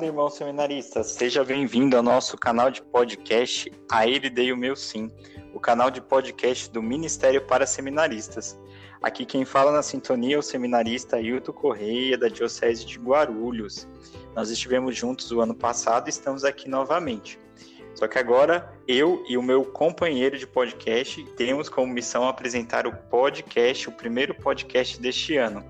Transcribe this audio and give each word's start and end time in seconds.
Fala, 0.00 0.08
irmão 0.08 0.30
seminarista, 0.30 1.04
seja 1.04 1.44
bem-vindo 1.44 1.94
ao 1.94 2.02
nosso 2.02 2.38
canal 2.38 2.70
de 2.70 2.80
podcast 2.80 3.70
A 3.92 4.06
Ele 4.06 4.30
Dei 4.30 4.50
o 4.50 4.56
Meu 4.56 4.74
Sim, 4.74 5.10
o 5.52 5.60
canal 5.60 5.90
de 5.90 6.00
podcast 6.00 6.70
do 6.70 6.82
Ministério 6.82 7.42
para 7.42 7.66
Seminaristas. 7.66 8.58
Aqui 9.02 9.26
quem 9.26 9.44
fala 9.44 9.70
na 9.70 9.82
sintonia 9.82 10.36
é 10.36 10.38
o 10.38 10.42
seminarista 10.42 11.16
Ailton 11.16 11.52
Correia, 11.52 12.16
da 12.16 12.28
Diocese 12.28 12.86
de 12.86 12.98
Guarulhos. 12.98 13.86
Nós 14.34 14.48
estivemos 14.48 14.96
juntos 14.96 15.30
o 15.32 15.42
ano 15.42 15.54
passado 15.54 16.08
e 16.08 16.10
estamos 16.10 16.44
aqui 16.46 16.66
novamente. 16.66 17.38
Só 17.94 18.08
que 18.08 18.18
agora 18.18 18.72
eu 18.88 19.22
e 19.28 19.36
o 19.36 19.42
meu 19.42 19.66
companheiro 19.66 20.38
de 20.38 20.46
podcast 20.46 21.22
temos 21.36 21.68
como 21.68 21.92
missão 21.92 22.26
apresentar 22.26 22.86
o 22.86 22.96
podcast, 23.10 23.90
o 23.90 23.92
primeiro 23.92 24.34
podcast 24.34 24.98
deste 24.98 25.36
ano. 25.36 25.62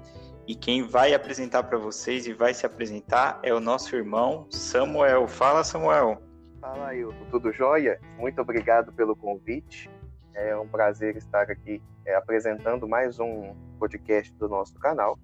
E 0.50 0.54
quem 0.56 0.82
vai 0.82 1.14
apresentar 1.14 1.62
para 1.62 1.78
vocês 1.78 2.26
e 2.26 2.32
vai 2.32 2.52
se 2.52 2.66
apresentar 2.66 3.38
é 3.40 3.54
o 3.54 3.60
nosso 3.60 3.94
irmão 3.94 4.48
Samuel. 4.50 5.28
Fala, 5.28 5.62
Samuel. 5.62 6.20
Fala, 6.60 6.88
Ailton. 6.88 7.24
Tudo 7.30 7.52
jóia? 7.52 8.00
Muito 8.18 8.42
obrigado 8.42 8.92
pelo 8.92 9.14
convite. 9.14 9.88
É 10.34 10.56
um 10.56 10.66
prazer 10.66 11.16
estar 11.16 11.48
aqui 11.48 11.80
é, 12.04 12.16
apresentando 12.16 12.88
mais 12.88 13.20
um 13.20 13.54
podcast 13.78 14.34
do 14.38 14.48
nosso 14.48 14.74
canal. 14.80 15.16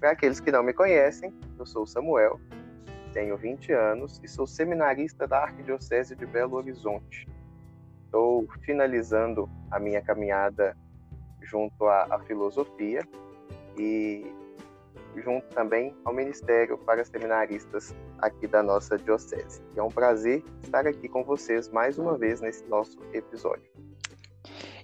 Para 0.00 0.10
aqueles 0.10 0.40
que 0.40 0.50
não 0.50 0.64
me 0.64 0.72
conhecem, 0.72 1.32
eu 1.56 1.64
sou 1.64 1.86
Samuel, 1.86 2.40
tenho 3.12 3.36
20 3.36 3.72
anos 3.72 4.20
e 4.24 4.26
sou 4.26 4.44
seminarista 4.44 5.24
da 5.28 5.38
Arquidiocese 5.44 6.16
de 6.16 6.26
Belo 6.26 6.56
Horizonte. 6.56 7.28
Estou 8.06 8.44
finalizando 8.62 9.48
a 9.70 9.78
minha 9.78 10.02
caminhada 10.02 10.76
junto 11.42 11.84
à, 11.84 12.08
à 12.10 12.18
filosofia 12.18 13.06
e 13.78 14.26
junto 15.22 15.46
também 15.48 15.94
ao 16.04 16.12
Ministério 16.12 16.78
para 16.78 17.04
Seminaristas 17.04 17.94
aqui 18.18 18.46
da 18.46 18.62
nossa 18.62 18.96
Diocese. 18.96 19.62
é 19.76 19.82
um 19.82 19.88
prazer 19.88 20.42
estar 20.62 20.86
aqui 20.86 21.08
com 21.08 21.24
vocês 21.24 21.68
mais 21.68 21.98
uma 21.98 22.16
vez 22.16 22.40
nesse 22.40 22.64
nosso 22.66 22.98
episódio. 23.12 23.70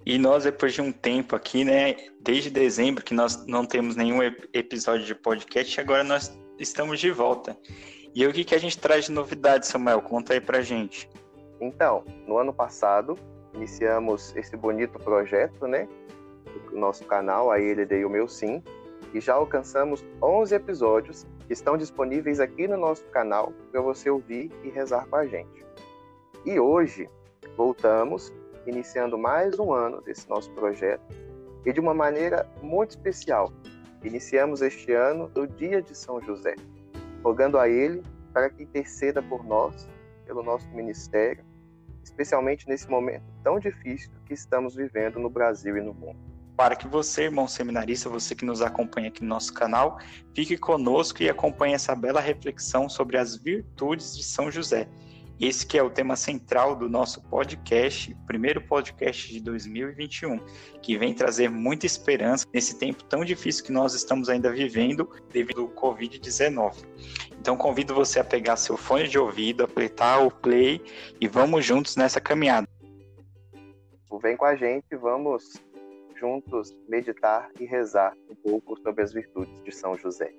E 0.07 0.19
nós, 0.19 0.45
depois 0.45 0.75
de 0.75 0.83
um 0.83 0.93
tempo 0.93 1.35
aqui, 1.35 1.65
né, 1.65 1.97
desde 2.21 2.51
dezembro 2.51 3.03
que 3.03 3.15
nós 3.15 3.47
não 3.47 3.65
temos 3.65 3.97
nenhum 3.97 4.23
episódio 4.53 5.07
de 5.07 5.15
podcast, 5.15 5.81
agora 5.81 6.05
nós 6.05 6.37
estamos 6.59 7.01
de 7.01 7.11
volta. 7.11 7.57
E 8.15 8.27
o 8.27 8.33
que, 8.33 8.45
que 8.45 8.55
a 8.55 8.59
gente 8.59 8.79
traz 8.79 9.07
de 9.07 9.13
novidade, 9.13 9.67
Samuel? 9.67 10.03
Conta 10.03 10.35
aí 10.35 10.41
pra 10.41 10.61
gente. 10.61 11.09
Então, 11.61 12.05
no 12.27 12.37
ano 12.37 12.53
passado, 12.53 13.19
iniciamos 13.55 14.37
esse 14.37 14.57
bonito 14.57 14.99
projeto, 14.99 15.67
né? 15.67 15.89
O 16.71 16.77
nosso 16.77 17.05
canal, 17.05 17.51
a 17.51 17.59
Ele 17.59 17.87
Dei 17.87 18.05
o 18.05 18.11
Meu 18.11 18.29
Sim, 18.29 18.63
e 19.15 19.21
já 19.21 19.35
alcançamos 19.35 20.05
11 20.21 20.57
episódios 20.57 21.25
que 21.47 21.53
estão 21.53 21.77
disponíveis 21.77 22.41
aqui 22.41 22.67
no 22.67 22.77
nosso 22.77 23.05
canal 23.07 23.53
para 23.71 23.81
você 23.81 24.11
ouvir 24.11 24.51
e 24.65 24.71
rezar 24.71 25.07
com 25.07 25.15
a 25.15 25.25
gente. 25.25 25.65
E 26.45 26.59
hoje 26.59 27.09
voltamos, 27.57 28.35
iniciando 28.67 29.17
mais 29.17 29.57
um 29.57 29.73
ano 29.73 30.03
desse 30.03 30.29
nosso 30.29 30.51
projeto 30.51 31.05
e 31.65 31.73
de 31.73 31.79
uma 31.79 31.95
maneira 31.95 32.45
muito 32.61 32.91
especial. 32.91 33.53
Iniciamos 34.03 34.61
este 34.61 34.93
ano 34.93 35.31
no 35.35 35.47
dia 35.47 35.81
de 35.81 35.97
São 35.97 36.21
José, 36.21 36.57
rogando 37.23 37.57
a 37.57 37.69
ele 37.69 38.03
para 38.33 38.51
que 38.51 38.65
interceda 38.65 39.23
por 39.23 39.45
nós, 39.45 39.89
pelo 40.27 40.43
nosso 40.43 40.69
ministério, 40.71 41.45
especialmente 42.03 42.69
nesse 42.69 42.91
momento 42.91 43.23
tão 43.45 43.61
difícil 43.61 44.11
que 44.27 44.35
estamos 44.35 44.75
vivendo 44.75 45.21
no 45.21 45.31
Brasil 45.31 45.77
e 45.77 45.81
no 45.81 45.95
mundo 45.95 46.34
para 46.57 46.77
que 46.77 46.87
você, 46.87 47.25
irmão 47.25 47.49
seminarista, 47.49 48.09
você 48.09 48.35
que 48.35 48.45
nos 48.45 48.63
acompanha 48.63 49.09
aqui 49.09 49.23
no 49.23 49.29
nosso 49.29 49.53
canal, 49.53 49.99
fique 50.35 50.57
conosco 50.57 51.23
e 51.23 51.29
acompanhe 51.29 51.75
essa 51.75 51.95
bela 51.95 52.21
reflexão 52.21 52.89
sobre 52.89 53.19
as 53.19 53.37
virtudes 53.37 54.17
de 54.17 54.23
São 54.23 54.51
José. 54.51 54.89
Esse 55.41 55.67
que 55.67 55.77
é 55.77 55.83
o 55.83 55.91
tema 55.91 56.15
central 56.15 56.77
do 56.77 56.89
nosso 56.89 57.21
podcast, 57.23 58.17
primeiro 58.25 58.61
podcast 58.61 59.33
de 59.33 59.41
2021, 59.41 60.39
que 60.81 60.97
vem 60.97 61.13
trazer 61.13 61.51
muita 61.51 61.87
esperança 61.87 62.47
nesse 62.55 62.79
tempo 62.79 63.03
tão 63.03 63.25
difícil 63.25 63.65
que 63.65 63.73
nós 63.73 63.95
estamos 63.95 64.29
ainda 64.29 64.53
vivendo 64.53 65.11
devido 65.33 65.63
ao 65.63 65.69
Covid-19. 65.69 66.87
Então 67.37 67.57
convido 67.57 67.93
você 67.95 68.21
a 68.21 68.25
pegar 68.25 68.57
seu 68.57 68.77
fone 68.77 69.09
de 69.09 69.19
ouvido, 69.19 69.65
apertar 69.65 70.21
o 70.21 70.31
play 70.31 70.81
e 71.21 71.27
vamos 71.27 71.65
juntos 71.65 71.97
nessa 71.97 72.21
caminhada. 72.21 72.69
Vem 74.23 74.37
com 74.37 74.45
a 74.45 74.55
gente, 74.55 74.95
vamos 74.95 75.61
juntos 76.25 76.75
meditar 76.89 77.51
e 77.61 77.67
rezar 77.67 78.17
um 78.31 78.35
pouco 78.35 78.81
sobre 78.81 79.03
as 79.03 79.13
virtudes 79.13 79.63
de 79.63 79.71
São 79.71 79.95
José. 79.95 80.33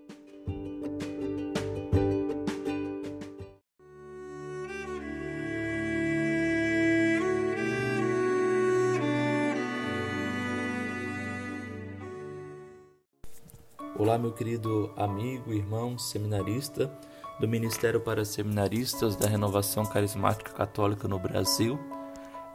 Olá, 13.95 14.17
meu 14.17 14.33
querido 14.33 14.91
amigo, 14.97 15.53
irmão, 15.53 15.99
seminarista 15.99 16.91
do 17.39 17.47
Ministério 17.47 18.01
para 18.01 18.25
Seminaristas 18.25 19.15
da 19.15 19.27
Renovação 19.27 19.85
Carismática 19.85 20.51
Católica 20.51 21.07
no 21.07 21.19
Brasil. 21.19 21.77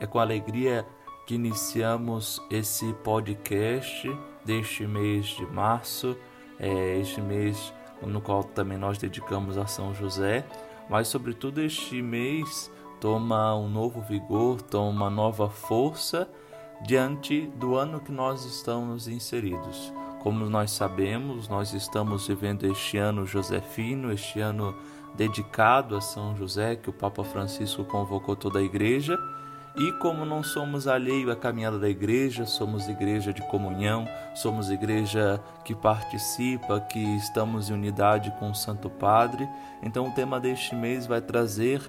É 0.00 0.06
com 0.06 0.18
alegria 0.18 0.84
que 1.30 1.36
iniciamos 1.36 2.42
esse 2.50 2.92
podcast 3.04 4.10
deste 4.44 4.84
mês 4.84 5.26
de 5.26 5.46
março, 5.46 6.16
é, 6.58 6.98
este 6.98 7.20
mês 7.20 7.72
no 8.02 8.20
qual 8.20 8.42
também 8.42 8.76
nós 8.76 8.98
dedicamos 8.98 9.56
a 9.56 9.64
São 9.64 9.94
José, 9.94 10.44
mas 10.88 11.06
sobretudo 11.06 11.62
este 11.62 12.02
mês 12.02 12.68
toma 13.00 13.54
um 13.54 13.68
novo 13.68 14.00
vigor, 14.00 14.60
toma 14.60 14.90
uma 14.90 15.08
nova 15.08 15.48
força 15.48 16.28
diante 16.84 17.42
do 17.54 17.76
ano 17.76 18.00
que 18.00 18.10
nós 18.10 18.44
estamos 18.44 19.06
inseridos. 19.06 19.92
Como 20.24 20.46
nós 20.46 20.72
sabemos, 20.72 21.46
nós 21.46 21.72
estamos 21.72 22.26
vivendo 22.26 22.64
este 22.64 22.98
ano 22.98 23.24
josefino, 23.24 24.12
este 24.12 24.40
ano 24.40 24.76
dedicado 25.14 25.96
a 25.96 26.00
São 26.00 26.34
José, 26.36 26.74
que 26.74 26.90
o 26.90 26.92
Papa 26.92 27.22
Francisco 27.22 27.84
convocou 27.84 28.34
toda 28.34 28.58
a 28.58 28.62
igreja 28.62 29.16
e 29.76 29.92
como 29.92 30.24
não 30.24 30.42
somos 30.42 30.88
alheio 30.88 31.30
à 31.30 31.36
caminhada 31.36 31.78
da 31.78 31.88
igreja, 31.88 32.44
somos 32.44 32.88
igreja 32.88 33.32
de 33.32 33.42
comunhão, 33.42 34.08
somos 34.34 34.70
igreja 34.70 35.40
que 35.64 35.74
participa, 35.74 36.80
que 36.80 36.98
estamos 37.16 37.70
em 37.70 37.74
unidade 37.74 38.32
com 38.38 38.50
o 38.50 38.54
Santo 38.54 38.90
Padre, 38.90 39.48
então 39.82 40.08
o 40.08 40.12
tema 40.12 40.40
deste 40.40 40.74
mês 40.74 41.06
vai 41.06 41.20
trazer 41.20 41.80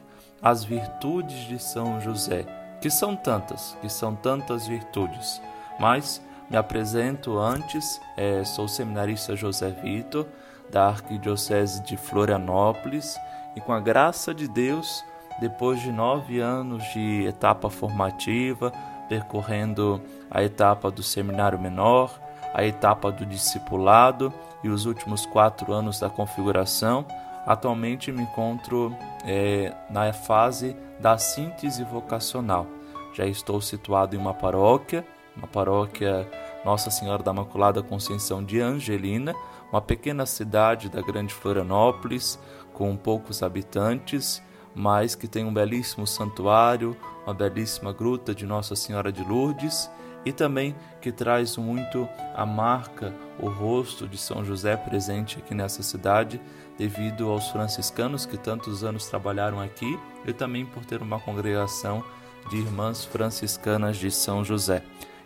as 0.42 0.64
virtudes 0.64 1.48
de 1.48 1.58
São 1.60 2.00
José, 2.00 2.46
que 2.82 2.90
são 2.90 3.16
tantas, 3.16 3.78
que 3.82 3.90
são 3.90 4.16
tantas 4.16 4.68
virtudes. 4.68 5.42
Mas 5.80 6.22
me 6.50 6.58
apresento 6.58 7.40
antes, 7.40 8.00
é, 8.18 8.44
sou 8.44 8.68
seminarista 8.68 9.36
José 9.36 9.70
Vitor, 9.70 10.28
da 10.70 10.88
Arquidiocese 10.88 11.82
de 11.84 11.98
Florianópolis, 11.98 13.18
e 13.56 13.62
com 13.62 13.74
a 13.74 13.80
graça 13.80 14.34
de 14.34 14.48
Deus, 14.48 15.04
depois 15.42 15.82
de 15.82 15.92
nove 15.92 16.40
anos 16.40 16.84
de 16.94 17.26
etapa 17.26 17.68
formativa, 17.68 18.72
percorrendo 19.10 20.00
a 20.30 20.44
etapa 20.44 20.92
do 20.92 21.02
seminário 21.02 21.60
menor, 21.60 22.22
a 22.54 22.64
etapa 22.64 23.12
do 23.12 23.26
discipulado 23.26 24.32
e 24.64 24.70
os 24.70 24.86
últimos 24.86 25.26
quatro 25.26 25.74
anos 25.74 26.00
da 26.00 26.12
configuração, 26.12 27.04
atualmente 27.44 28.12
me 28.12 28.22
encontro 28.22 28.96
é, 29.26 29.74
na 29.90 30.14
fase 30.14 30.78
da 31.00 31.18
síntese 31.18 31.84
vocacional. 31.84 32.68
Já 33.12 33.26
estou 33.26 33.60
situado 33.60 34.16
em 34.16 34.20
uma 34.20 34.36
paróquia, 34.36 35.04
uma 35.36 35.48
paróquia 35.48 36.30
Nossa 36.64 36.92
Senhora 36.92 37.24
da 37.24 37.32
Imaculada 37.32 37.82
Conceição 37.82 38.44
de 38.44 38.62
Angelina, 38.62 39.34
uma 39.72 39.82
pequena 39.82 40.28
cidade 40.28 40.88
da 40.88 41.02
Grande 41.02 41.34
Florianópolis, 41.34 42.38
com 42.74 42.96
poucos 42.96 43.42
habitantes 43.42 44.40
mas 44.76 45.16
que 45.16 45.28
tem 45.28 45.46
um 45.46 45.54
belíssimo 45.54 46.08
santuário, 46.08 46.96
uma 47.26 47.34
belíssima 47.34 47.92
gruta 47.94 48.34
de 48.34 48.46
Nossa 48.46 48.76
Senhora 48.76 49.12
de 49.12 49.24
Lourdes 49.24 49.90
e 50.26 50.32
também 50.32 50.76
que 51.02 51.12
traz 51.12 51.58
muito 51.58 52.08
a 52.36 52.46
marca, 52.46 53.14
o 53.40 53.50
rosto 53.50 54.08
de 54.08 54.18
São 54.18 54.46
José 54.46 54.78
presente 54.78 55.40
aqui 55.40 55.56
nessa 55.56 55.82
cidade, 55.82 56.40
devido 56.78 57.30
aos 57.30 57.50
franciscanos 57.50 58.26
que 58.26 58.38
tantos 58.38 58.84
anos 58.84 59.08
trabalharam 59.08 59.60
aqui 59.60 60.00
e 60.26 60.32
também 60.32 60.66
por 60.66 60.86
ter 60.86 61.02
uma 61.02 61.20
congregação 61.20 62.04
de 62.50 62.58
irmãs 62.58 63.04
franciscanas 63.04 63.98
de 63.98 64.12
São 64.12 64.44
José. 64.44 64.84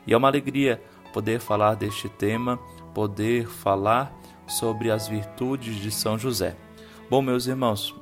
E 0.07 0.13
é 0.13 0.18
uma 0.18 0.27
alegria 0.27 0.81
poder 1.13 1.39
falar 1.39 1.75
deste 1.75 2.09
tema, 2.09 2.57
poder 2.94 3.48
falar 3.48 4.13
sobre 4.48 4.91
as 4.91 5.07
virtudes 5.07 5.75
de 5.75 5.91
São 5.91 6.18
José. 6.18 6.56
Bom, 7.09 7.21
meus 7.21 7.48
irmãos, 7.48 7.95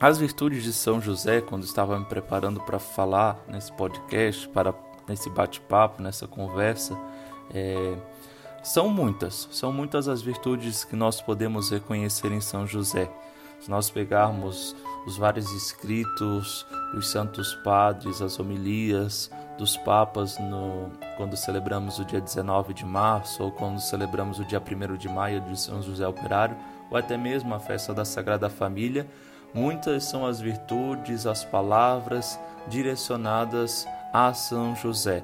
as 0.00 0.16
virtudes 0.16 0.64
de 0.64 0.72
São 0.72 0.98
José, 0.98 1.42
quando 1.42 1.64
estava 1.64 1.98
me 1.98 2.06
preparando 2.06 2.58
para 2.60 2.78
falar 2.78 3.38
nesse 3.46 3.70
podcast, 3.70 4.48
para 4.48 4.74
nesse 5.06 5.28
bate-papo, 5.28 6.00
nessa 6.02 6.26
conversa, 6.26 6.96
é, 7.52 7.98
são 8.62 8.88
muitas, 8.88 9.46
são 9.52 9.70
muitas 9.70 10.08
as 10.08 10.22
virtudes 10.22 10.84
que 10.84 10.96
nós 10.96 11.20
podemos 11.20 11.70
reconhecer 11.70 12.32
em 12.32 12.40
São 12.40 12.66
José. 12.66 13.10
Se 13.60 13.70
nós 13.70 13.90
pegarmos 13.90 14.74
os 15.06 15.18
vários 15.18 15.52
escritos 15.52 16.64
dos 16.94 17.10
santos 17.10 17.54
padres, 17.56 18.22
as 18.22 18.38
homilias 18.38 19.30
dos 19.58 19.76
papas 19.76 20.38
no, 20.38 20.90
quando 21.18 21.36
celebramos 21.36 21.98
o 21.98 22.04
dia 22.06 22.22
19 22.22 22.72
de 22.72 22.86
março 22.86 23.42
ou 23.42 23.52
quando 23.52 23.78
celebramos 23.80 24.38
o 24.38 24.44
dia 24.46 24.60
1 24.60 24.96
de 24.96 25.10
maio 25.10 25.42
de 25.42 25.60
São 25.60 25.82
José 25.82 26.08
Operário, 26.08 26.56
ou 26.90 26.96
até 26.96 27.18
mesmo 27.18 27.54
a 27.54 27.60
festa 27.60 27.92
da 27.92 28.04
Sagrada 28.06 28.48
Família, 28.48 29.06
muitas 29.54 30.04
são 30.04 30.26
as 30.26 30.40
virtudes, 30.40 31.26
as 31.26 31.44
palavras 31.44 32.38
direcionadas 32.68 33.86
a 34.12 34.32
São 34.32 34.74
José. 34.74 35.22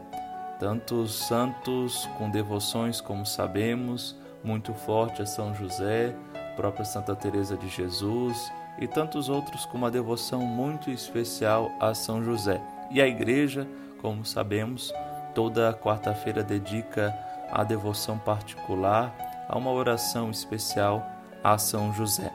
Tantos 0.58 1.26
santos 1.26 2.08
com 2.16 2.30
devoções, 2.30 3.00
como 3.00 3.26
sabemos, 3.26 4.16
muito 4.42 4.72
forte 4.72 5.22
a 5.22 5.26
São 5.26 5.54
José, 5.54 6.14
própria 6.56 6.84
Santa 6.84 7.14
Teresa 7.14 7.56
de 7.56 7.68
Jesus 7.68 8.50
e 8.78 8.86
tantos 8.86 9.28
outros 9.28 9.66
com 9.66 9.76
uma 9.76 9.90
devoção 9.90 10.40
muito 10.40 10.90
especial 10.90 11.70
a 11.80 11.94
São 11.94 12.24
José. 12.24 12.60
E 12.90 13.00
a 13.00 13.06
igreja, 13.06 13.66
como 14.00 14.24
sabemos, 14.24 14.92
toda 15.34 15.74
quarta-feira 15.74 16.42
dedica 16.42 17.14
a 17.50 17.62
devoção 17.62 18.18
particular 18.18 19.14
a 19.48 19.56
uma 19.56 19.70
oração 19.70 20.30
especial 20.30 21.04
a 21.44 21.58
São 21.58 21.92
José. 21.92 22.32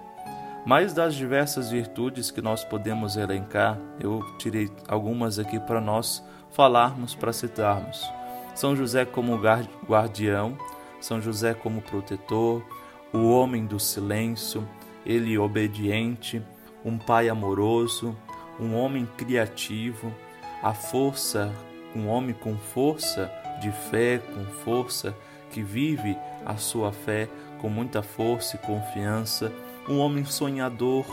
Mas 0.65 0.93
das 0.93 1.15
diversas 1.15 1.71
virtudes 1.71 2.29
que 2.29 2.41
nós 2.41 2.63
podemos 2.63 3.17
elencar, 3.17 3.79
eu 3.99 4.23
tirei 4.37 4.69
algumas 4.87 5.39
aqui 5.39 5.59
para 5.59 5.81
nós 5.81 6.23
falarmos, 6.51 7.15
para 7.15 7.33
citarmos. 7.33 8.07
São 8.53 8.75
José 8.75 9.05
como 9.05 9.41
guardião, 9.87 10.57
São 10.99 11.19
José 11.19 11.53
como 11.53 11.81
protetor, 11.81 12.63
o 13.11 13.29
homem 13.31 13.65
do 13.65 13.79
silêncio, 13.79 14.67
ele 15.05 15.37
obediente, 15.37 16.41
um 16.85 16.97
pai 16.97 17.27
amoroso, 17.27 18.15
um 18.59 18.75
homem 18.75 19.07
criativo, 19.17 20.13
a 20.61 20.73
força, 20.73 21.51
um 21.95 22.07
homem 22.07 22.35
com 22.35 22.55
força 22.55 23.31
de 23.59 23.71
fé, 23.71 24.19
com 24.19 24.45
força, 24.63 25.15
que 25.49 25.61
vive 25.61 26.17
a 26.45 26.55
sua 26.55 26.91
fé 26.91 27.27
com 27.59 27.69
muita 27.69 28.01
força 28.01 28.55
e 28.55 28.59
confiança, 28.59 29.51
um 29.87 29.99
homem 29.99 30.25
sonhador, 30.25 31.05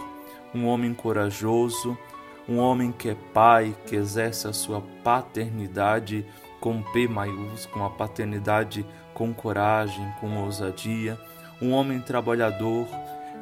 um 0.55 0.67
homem 0.67 0.95
corajoso, 0.95 1.97
um 2.49 2.59
homem 2.59 2.91
que 2.91 3.11
é 3.11 3.17
pai, 3.35 3.75
que 3.87 3.97
exerce 3.97 4.47
a 4.49 4.53
sua 4.53 4.81
paternidade 5.03 6.25
com 6.61 6.83
P 6.83 7.07
maiúsculo, 7.07 7.85
a 7.85 7.91
paternidade 7.91 8.87
com 9.15 9.33
coragem, 9.35 10.13
com 10.21 10.37
ousadia, 10.39 11.19
um 11.61 11.73
homem 11.73 12.01
trabalhador. 12.01 12.87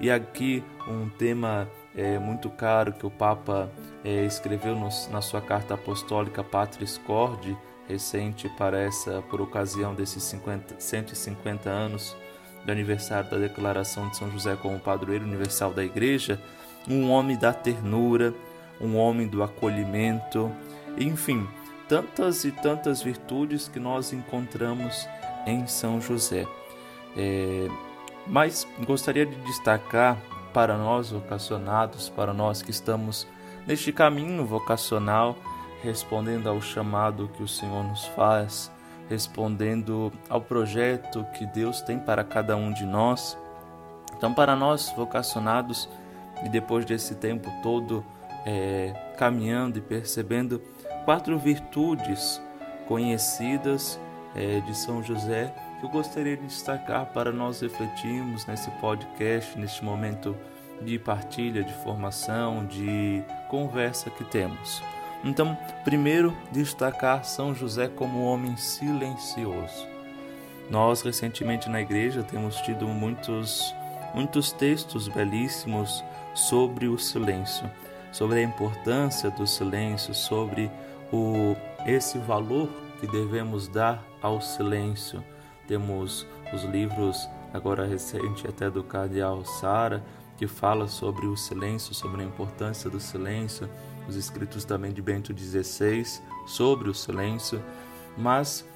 E 0.01 0.11
aqui 0.11 0.63
um 0.87 1.09
tema 1.09 1.69
é, 1.95 2.19
muito 2.19 2.51
caro 2.51 2.93
que 2.93 3.07
o 3.07 3.11
Papa 3.11 3.71
é, 4.05 4.25
escreveu 4.25 4.77
na 5.11 5.23
sua 5.23 5.41
carta 5.41 5.75
apostólica 5.75 6.45
Patris 6.45 6.99
Corde, 6.99 7.57
recente 7.89 8.49
para 8.59 8.79
essa, 8.79 9.23
por 9.31 9.41
ocasião 9.41 9.95
desses 9.95 10.23
50, 10.25 10.75
150 10.79 11.71
anos 11.71 12.17
do 12.67 12.73
aniversário 12.73 13.31
da 13.31 13.39
declaração 13.39 14.09
de 14.09 14.17
São 14.17 14.31
José 14.31 14.57
como 14.61 14.81
padroeiro 14.81 15.25
universal 15.25 15.73
da 15.73 15.85
Igreja, 15.85 16.41
um 16.89 17.09
homem 17.11 17.39
da 17.39 17.53
ternura, 17.53 18.35
um 18.81 18.97
homem 18.97 19.29
do 19.29 19.43
acolhimento, 19.43 20.51
enfim, 20.99 21.47
tantas 21.89 22.45
e 22.45 22.51
tantas 22.51 23.01
virtudes 23.01 23.69
que 23.69 23.79
nós 23.79 24.13
encontramos 24.13 25.09
em 25.47 25.67
São 25.69 26.01
José. 26.01 26.45
É, 27.17 27.69
mas 28.27 28.67
gostaria 28.85 29.25
de 29.25 29.37
destacar 29.43 30.19
para 30.53 30.77
nós 30.77 31.11
vocacionados, 31.11 32.09
para 32.09 32.35
nós 32.35 32.63
que 32.63 32.73
estamos 32.73 33.27
neste 33.65 33.93
caminho 33.93 34.45
vocacional, 34.45 35.37
respondendo 35.83 36.49
ao 36.49 36.61
chamado 36.61 37.31
que 37.37 37.43
o 37.43 37.49
Senhor 37.49 37.85
nos 37.85 38.07
faz, 38.07 38.73
respondendo 39.09 40.13
ao 40.29 40.41
projeto 40.41 41.25
que 41.35 41.47
Deus 41.47 41.81
tem 41.81 41.99
para 41.99 42.25
cada 42.25 42.57
um 42.57 42.73
de 42.73 42.85
nós. 42.85 43.39
Então, 44.17 44.33
para 44.33 44.57
nós 44.57 44.93
vocacionados, 44.97 45.89
e 46.45 46.49
depois 46.49 46.85
desse 46.85 47.15
tempo 47.15 47.51
todo 47.63 48.05
é, 48.45 48.93
caminhando 49.17 49.79
e 49.79 49.81
percebendo 49.81 50.61
quatro 51.05 51.39
virtudes 51.39 52.41
conhecidas 52.87 53.99
é, 54.35 54.61
de 54.61 54.77
São 54.77 55.03
José 55.03 55.53
que 55.79 55.87
eu 55.87 55.91
gostaria 55.91 56.37
de 56.37 56.47
destacar 56.47 57.07
para 57.07 57.33
nós 57.33 57.61
refletirmos 57.61 58.47
nesse 58.47 58.71
podcast, 58.73 59.59
neste 59.59 59.85
momento 59.85 60.37
de 60.81 60.99
partilha, 60.99 61.63
de 61.63 61.73
formação, 61.73 62.65
de 62.67 63.23
conversa 63.49 64.11
que 64.11 64.25
temos. 64.25 64.83
Então, 65.25 65.57
primeiro, 65.85 66.37
destacar 66.53 67.25
São 67.25 67.55
José 67.55 67.89
como 67.89 68.25
homem 68.25 68.57
silencioso. 68.57 69.87
Nós, 70.71 71.03
recentemente 71.03 71.69
na 71.69 71.81
igreja, 71.81 72.23
temos 72.23 72.57
tido 72.57 72.87
muitos, 72.89 73.75
muitos 74.15 74.53
textos 74.53 75.09
belíssimos 75.09 76.05
sobre 76.35 76.89
o 76.89 76.99
silêncio, 76.99 77.71
sobre 78.13 78.41
a 78.41 78.43
importância 78.43 79.31
do 79.31 79.47
silêncio, 79.47 80.15
sobre 80.15 80.71
o, 81.13 81.57
esse 81.87 82.19
valor 82.19 82.69
que 83.01 83.07
devemos 83.07 83.69
dar 83.69 84.05
ao 84.21 84.41
silêncio. 84.41 85.23
Temos 85.69 86.27
os 86.53 86.65
livros, 86.65 87.29
agora 87.53 87.87
recente 87.87 88.47
até 88.47 88.71
do 88.71 88.83
Cardeal 88.83 89.45
Sara, 89.45 90.03
que 90.37 90.47
fala 90.47 90.87
sobre 90.87 91.27
o 91.27 91.37
silêncio, 91.37 91.95
sobre 91.95 92.23
a 92.23 92.25
importância 92.25 92.91
do 92.91 93.01
silêncio, 93.01 93.69
os 94.09 94.17
escritos 94.17 94.65
também 94.65 94.93
de 94.93 95.03
Bento 95.03 95.37
XVI 95.37 96.05
sobre 96.47 96.89
o 96.89 96.95
silêncio, 96.95 97.63
mas 98.17 98.67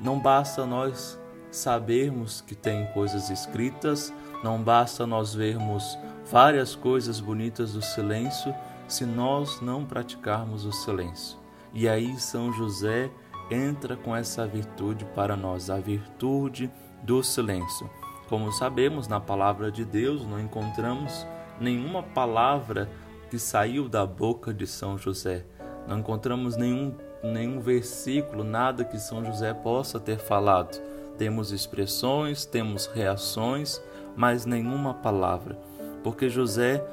não 0.00 0.18
basta 0.18 0.64
nós 0.66 1.18
sabermos 1.50 2.40
que 2.40 2.54
tem 2.54 2.86
coisas 2.92 3.28
escritas, 3.30 4.12
não 4.42 4.62
basta 4.62 5.06
nós 5.06 5.34
vermos 5.34 5.98
várias 6.30 6.74
coisas 6.74 7.20
bonitas 7.20 7.72
do 7.72 7.82
silêncio 7.82 8.54
se 8.88 9.04
nós 9.04 9.60
não 9.60 9.84
praticarmos 9.84 10.64
o 10.64 10.72
silêncio. 10.72 11.38
E 11.72 11.88
aí 11.88 12.18
São 12.18 12.52
José 12.52 13.10
entra 13.50 13.96
com 13.96 14.14
essa 14.14 14.46
virtude 14.46 15.04
para 15.14 15.36
nós, 15.36 15.70
a 15.70 15.78
virtude 15.78 16.70
do 17.02 17.22
silêncio. 17.22 17.90
Como 18.28 18.52
sabemos, 18.52 19.08
na 19.08 19.20
palavra 19.20 19.70
de 19.70 19.84
Deus 19.84 20.24
não 20.24 20.40
encontramos 20.40 21.26
nenhuma 21.60 22.02
palavra 22.02 22.88
que 23.30 23.38
saiu 23.38 23.88
da 23.88 24.04
boca 24.04 24.52
de 24.52 24.66
São 24.66 24.98
José. 24.98 25.44
Não 25.86 26.00
encontramos 26.00 26.56
nenhum, 26.56 26.94
nenhum 27.22 27.60
versículo, 27.60 28.44
nada 28.44 28.84
que 28.84 28.98
São 28.98 29.24
José 29.24 29.54
possa 29.54 29.98
ter 29.98 30.18
falado. 30.18 30.78
Temos 31.16 31.52
expressões, 31.52 32.44
temos 32.44 32.86
reações, 32.86 33.80
mas 34.16 34.44
nenhuma 34.44 34.92
palavra, 34.92 35.56
porque 36.02 36.28
José 36.28 36.84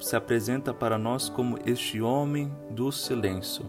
se 0.00 0.16
apresenta 0.16 0.74
para 0.74 0.98
nós 0.98 1.28
como 1.28 1.58
este 1.64 2.02
homem 2.02 2.52
do 2.70 2.92
silêncio 2.92 3.64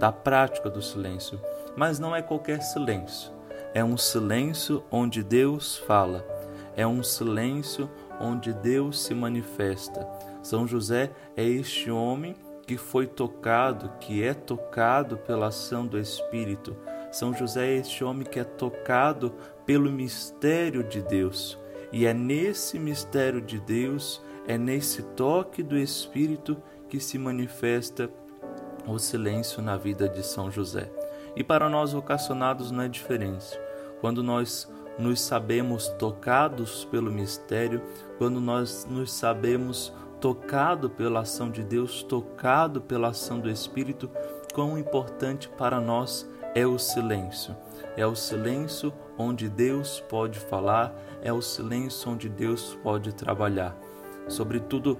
da 0.00 0.10
prática 0.10 0.70
do 0.70 0.80
silêncio. 0.80 1.38
Mas 1.76 1.98
não 1.98 2.16
é 2.16 2.22
qualquer 2.22 2.62
silêncio. 2.62 3.30
É 3.74 3.84
um 3.84 3.98
silêncio 3.98 4.82
onde 4.90 5.22
Deus 5.22 5.76
fala. 5.76 6.26
É 6.74 6.86
um 6.86 7.02
silêncio 7.02 7.88
onde 8.18 8.52
Deus 8.54 9.02
se 9.02 9.14
manifesta. 9.14 10.08
São 10.42 10.66
José 10.66 11.10
é 11.36 11.44
este 11.44 11.90
homem 11.90 12.34
que 12.66 12.76
foi 12.76 13.06
tocado, 13.06 13.90
que 14.00 14.22
é 14.22 14.32
tocado 14.32 15.16
pela 15.16 15.48
ação 15.48 15.86
do 15.86 15.98
Espírito. 15.98 16.76
São 17.10 17.34
José 17.34 17.66
é 17.66 17.76
este 17.78 18.04
homem 18.04 18.24
que 18.24 18.38
é 18.38 18.44
tocado 18.44 19.34
pelo 19.66 19.90
mistério 19.90 20.84
de 20.84 21.02
Deus. 21.02 21.58
E 21.92 22.06
é 22.06 22.14
nesse 22.14 22.78
mistério 22.78 23.40
de 23.40 23.58
Deus, 23.58 24.22
é 24.46 24.56
nesse 24.56 25.02
toque 25.02 25.62
do 25.62 25.76
Espírito 25.76 26.56
que 26.88 27.00
se 27.00 27.18
manifesta 27.18 28.08
o 28.86 28.98
silêncio 28.98 29.60
na 29.62 29.76
vida 29.76 30.08
de 30.08 30.24
São 30.24 30.50
José. 30.50 30.90
E 31.34 31.42
para 31.42 31.68
nós 31.68 31.92
vocacionados 31.92 32.70
não 32.70 32.82
é 32.82 32.88
diferente. 32.88 33.58
Quando 34.00 34.22
nós 34.22 34.70
nos 34.98 35.20
sabemos 35.20 35.88
tocados 35.98 36.84
pelo 36.84 37.10
mistério, 37.10 37.82
quando 38.18 38.40
nós 38.40 38.86
nos 38.88 39.12
sabemos 39.12 39.92
tocado 40.20 40.90
pela 40.90 41.20
ação 41.20 41.50
de 41.50 41.62
Deus, 41.62 42.02
tocado 42.02 42.80
pela 42.80 43.08
ação 43.08 43.40
do 43.40 43.50
Espírito, 43.50 44.10
quão 44.52 44.78
importante 44.78 45.48
para 45.48 45.80
nós 45.80 46.28
é 46.54 46.66
o 46.66 46.78
silêncio. 46.78 47.56
É 47.96 48.06
o 48.06 48.14
silêncio 48.14 48.92
onde 49.16 49.48
Deus 49.48 50.00
pode 50.08 50.38
falar, 50.38 50.94
é 51.22 51.32
o 51.32 51.40
silêncio 51.40 52.10
onde 52.10 52.28
Deus 52.28 52.78
pode 52.82 53.14
trabalhar. 53.14 53.74
Sobretudo 54.28 54.98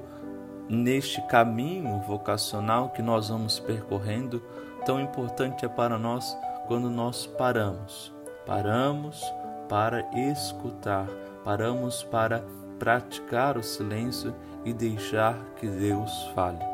neste 0.68 1.20
caminho 1.26 2.00
vocacional 2.00 2.90
que 2.90 3.02
nós 3.02 3.28
vamos 3.28 3.58
percorrendo, 3.58 4.42
tão 4.86 5.00
importante 5.00 5.64
é 5.64 5.68
para 5.68 5.98
nós 5.98 6.36
quando 6.66 6.88
nós 6.88 7.26
paramos. 7.26 8.12
Paramos 8.46 9.22
para 9.68 10.08
escutar, 10.32 11.06
paramos 11.44 12.02
para 12.02 12.44
praticar 12.78 13.58
o 13.58 13.62
silêncio 13.62 14.34
e 14.64 14.72
deixar 14.72 15.38
que 15.56 15.66
Deus 15.66 16.30
fale. 16.34 16.64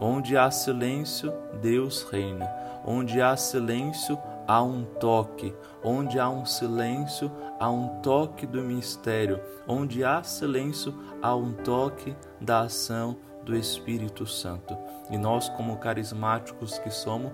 Onde 0.00 0.36
há 0.36 0.50
silêncio, 0.50 1.32
Deus 1.60 2.02
reina. 2.10 2.50
Onde 2.84 3.20
há 3.20 3.36
silêncio, 3.36 4.18
há 4.46 4.62
um 4.62 4.84
toque. 4.84 5.54
Onde 5.84 6.18
há 6.18 6.28
um 6.28 6.46
silêncio, 6.46 7.30
há 7.58 7.70
um 7.70 8.00
toque 8.00 8.46
do 8.46 8.62
mistério. 8.62 9.40
Onde 9.68 10.02
há 10.02 10.22
silêncio, 10.22 10.94
há 11.20 11.34
um 11.34 11.52
toque 11.52 12.16
da 12.40 12.60
ação 12.60 13.18
do 13.44 13.54
Espírito 13.54 14.26
Santo. 14.26 14.76
E 15.10 15.18
nós, 15.18 15.48
como 15.50 15.76
carismáticos 15.76 16.78
que 16.78 16.90
somos, 16.90 17.32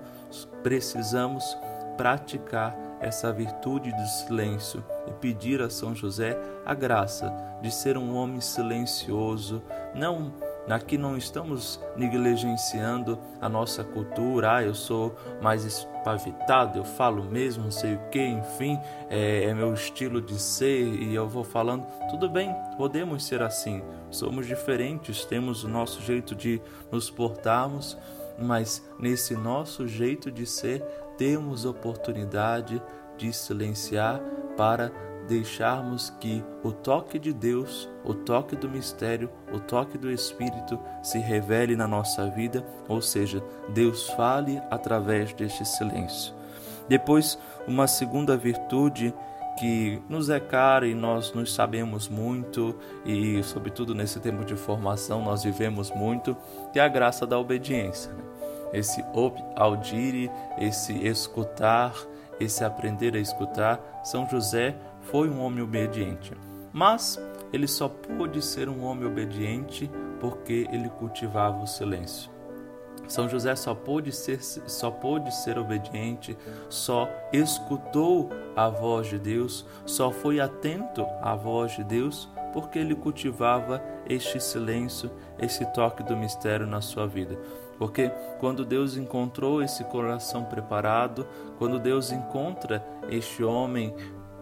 precisamos 0.62 1.44
praticar 1.96 2.76
essa 3.00 3.32
virtude 3.32 3.92
do 3.92 4.06
silêncio 4.06 4.84
e 5.06 5.12
pedir 5.12 5.60
a 5.60 5.70
São 5.70 5.94
José 5.94 6.38
a 6.64 6.74
graça 6.74 7.32
de 7.62 7.70
ser 7.70 7.96
um 7.96 8.14
homem 8.14 8.40
silencioso, 8.40 9.62
não 9.94 10.32
Aqui 10.68 10.98
não 10.98 11.16
estamos 11.16 11.80
negligenciando 11.96 13.16
a 13.40 13.48
nossa 13.48 13.84
cultura. 13.84 14.56
Ah, 14.56 14.62
eu 14.64 14.74
sou 14.74 15.16
mais 15.40 15.64
espavitado, 15.64 16.78
eu 16.78 16.84
falo 16.84 17.22
mesmo, 17.22 17.64
não 17.64 17.70
sei 17.70 17.94
o 17.94 18.00
que, 18.10 18.20
enfim, 18.20 18.76
é, 19.08 19.44
é 19.44 19.54
meu 19.54 19.72
estilo 19.72 20.20
de 20.20 20.36
ser 20.40 20.82
e 20.82 21.14
eu 21.14 21.28
vou 21.28 21.44
falando. 21.44 21.86
Tudo 22.10 22.28
bem, 22.28 22.52
podemos 22.76 23.24
ser 23.24 23.42
assim. 23.42 23.80
Somos 24.10 24.46
diferentes, 24.46 25.24
temos 25.24 25.62
o 25.62 25.68
nosso 25.68 26.02
jeito 26.02 26.34
de 26.34 26.60
nos 26.90 27.10
portarmos, 27.10 27.96
mas 28.38 28.82
nesse 28.98 29.34
nosso 29.34 29.86
jeito 29.86 30.30
de 30.30 30.46
ser, 30.46 30.82
temos 31.16 31.64
oportunidade 31.64 32.82
de 33.16 33.32
silenciar 33.32 34.20
para 34.56 34.92
deixarmos 35.26 36.10
que 36.20 36.44
o 36.62 36.70
toque 36.70 37.18
de 37.18 37.32
Deus, 37.32 37.88
o 38.04 38.14
toque 38.14 38.54
do 38.54 38.68
mistério, 38.68 39.28
o 39.52 39.58
toque 39.58 39.98
do 39.98 40.10
Espírito 40.10 40.78
se 41.02 41.18
revele 41.18 41.74
na 41.74 41.88
nossa 41.88 42.28
vida, 42.30 42.64
ou 42.88 43.02
seja, 43.02 43.42
Deus 43.68 44.08
fale 44.10 44.60
através 44.70 45.32
deste 45.32 45.64
silêncio. 45.64 46.32
Depois, 46.88 47.38
uma 47.66 47.88
segunda 47.88 48.36
virtude 48.36 49.12
que 49.58 50.00
nos 50.08 50.28
é 50.28 50.38
cara 50.38 50.86
e 50.86 50.94
nós 50.94 51.32
nos 51.32 51.52
sabemos 51.52 52.08
muito 52.08 52.76
e 53.04 53.42
sobretudo 53.42 53.94
nesse 53.94 54.20
tempo 54.20 54.44
de 54.44 54.54
formação 54.54 55.24
nós 55.24 55.42
vivemos 55.42 55.90
muito, 55.90 56.36
que 56.72 56.78
é 56.78 56.82
a 56.82 56.88
graça 56.88 57.26
da 57.26 57.38
obediência. 57.38 58.12
Né? 58.12 58.25
Esse 58.72 59.04
audire, 59.54 60.30
esse 60.58 60.92
escutar, 61.06 61.94
esse 62.38 62.64
aprender 62.64 63.14
a 63.16 63.20
escutar, 63.20 63.80
São 64.04 64.28
José 64.28 64.76
foi 65.02 65.28
um 65.28 65.40
homem 65.40 65.62
obediente, 65.62 66.32
mas 66.72 67.18
ele 67.52 67.66
só 67.66 67.88
pôde 67.88 68.42
ser 68.42 68.68
um 68.68 68.84
homem 68.84 69.06
obediente 69.06 69.90
porque 70.20 70.68
ele 70.70 70.88
cultivava 70.88 71.62
o 71.62 71.66
silêncio. 71.66 72.30
São 73.08 73.28
José 73.28 73.54
só 73.54 73.74
pôde 73.74 74.10
ser, 74.10 74.42
só 74.42 74.90
pôde 74.90 75.32
ser 75.32 75.58
obediente, 75.58 76.36
só 76.68 77.08
escutou 77.32 78.30
a 78.56 78.68
voz 78.68 79.06
de 79.08 79.18
Deus, 79.18 79.64
só 79.84 80.10
foi 80.10 80.40
atento 80.40 81.06
à 81.22 81.36
voz 81.36 81.72
de 81.76 81.84
Deus 81.84 82.28
porque 82.56 82.78
ele 82.78 82.94
cultivava 82.94 83.82
este 84.08 84.40
silêncio, 84.40 85.10
esse 85.38 85.62
toque 85.74 86.02
do 86.02 86.16
mistério 86.16 86.66
na 86.66 86.80
sua 86.80 87.06
vida. 87.06 87.38
Porque 87.76 88.10
quando 88.40 88.64
Deus 88.64 88.96
encontrou 88.96 89.62
esse 89.62 89.84
coração 89.84 90.42
preparado, 90.42 91.28
quando 91.58 91.78
Deus 91.78 92.10
encontra 92.10 92.82
este 93.10 93.44
homem 93.44 93.94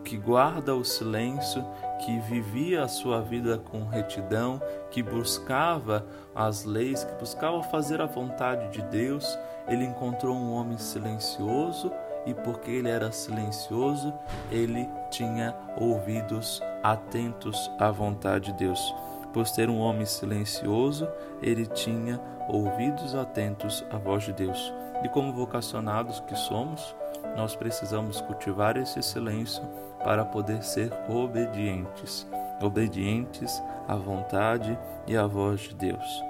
que 0.04 0.16
guarda 0.16 0.76
o 0.76 0.84
silêncio, 0.84 1.66
que 2.06 2.20
vivia 2.20 2.84
a 2.84 2.88
sua 2.88 3.20
vida 3.20 3.58
com 3.58 3.84
retidão, 3.84 4.62
que 4.92 5.02
buscava 5.02 6.06
as 6.32 6.64
leis, 6.64 7.02
que 7.02 7.14
buscava 7.14 7.64
fazer 7.64 8.00
a 8.00 8.06
vontade 8.06 8.70
de 8.70 8.82
Deus, 8.90 9.26
ele 9.66 9.84
encontrou 9.84 10.36
um 10.36 10.52
homem 10.52 10.78
silencioso 10.78 11.90
e 12.26 12.34
porque 12.34 12.70
ele 12.70 12.88
era 12.88 13.12
silencioso, 13.12 14.12
ele 14.50 14.88
tinha 15.10 15.54
ouvidos 15.76 16.62
atentos 16.82 17.70
à 17.78 17.90
vontade 17.90 18.52
de 18.52 18.58
Deus. 18.58 18.94
Por 19.32 19.46
ser 19.46 19.68
um 19.68 19.78
homem 19.78 20.06
silencioso, 20.06 21.08
ele 21.42 21.66
tinha 21.66 22.20
ouvidos 22.48 23.14
atentos 23.14 23.84
à 23.90 23.96
voz 23.96 24.24
de 24.24 24.32
Deus. 24.32 24.72
E 25.02 25.08
como 25.08 25.32
vocacionados 25.32 26.20
que 26.20 26.36
somos, 26.36 26.94
nós 27.36 27.56
precisamos 27.56 28.20
cultivar 28.20 28.76
esse 28.76 29.02
silêncio 29.02 29.62
para 30.04 30.24
poder 30.24 30.62
ser 30.62 30.92
obedientes, 31.08 32.26
obedientes 32.62 33.62
à 33.88 33.96
vontade 33.96 34.78
e 35.06 35.16
à 35.16 35.26
voz 35.26 35.60
de 35.62 35.74
Deus. 35.74 36.22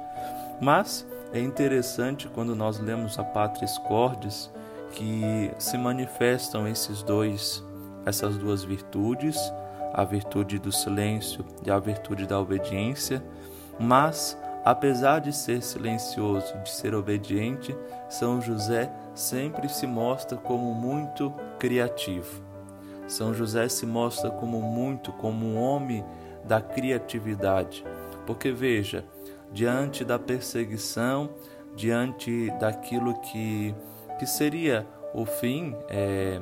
Mas 0.60 1.06
é 1.32 1.40
interessante 1.40 2.28
quando 2.28 2.54
nós 2.54 2.78
lemos 2.78 3.18
a 3.18 3.24
Patris 3.24 3.76
Cordis 3.78 4.50
que 4.94 5.50
se 5.58 5.76
manifestam 5.76 6.66
esses 6.66 7.02
dois, 7.02 7.62
essas 8.06 8.36
duas 8.36 8.64
virtudes, 8.64 9.36
a 9.92 10.04
virtude 10.04 10.58
do 10.58 10.72
silêncio 10.72 11.44
e 11.64 11.70
a 11.70 11.78
virtude 11.78 12.26
da 12.26 12.38
obediência, 12.40 13.22
mas 13.78 14.38
apesar 14.64 15.20
de 15.20 15.32
ser 15.32 15.62
silencioso, 15.62 16.56
de 16.58 16.70
ser 16.70 16.94
obediente, 16.94 17.76
São 18.08 18.40
José 18.40 18.90
sempre 19.14 19.68
se 19.68 19.86
mostra 19.86 20.38
como 20.38 20.72
muito 20.74 21.32
criativo. 21.58 22.42
São 23.06 23.34
José 23.34 23.68
se 23.68 23.84
mostra 23.84 24.30
como 24.30 24.62
muito, 24.62 25.12
como 25.12 25.44
um 25.44 25.60
homem 25.60 26.04
da 26.44 26.60
criatividade. 26.60 27.84
Porque 28.26 28.50
veja, 28.50 29.04
diante 29.52 30.04
da 30.04 30.18
perseguição, 30.18 31.28
diante 31.76 32.50
daquilo 32.58 33.20
que, 33.20 33.74
que 34.24 34.30
seria 34.30 34.86
o 35.12 35.26
fim, 35.26 35.76
é, 35.86 36.40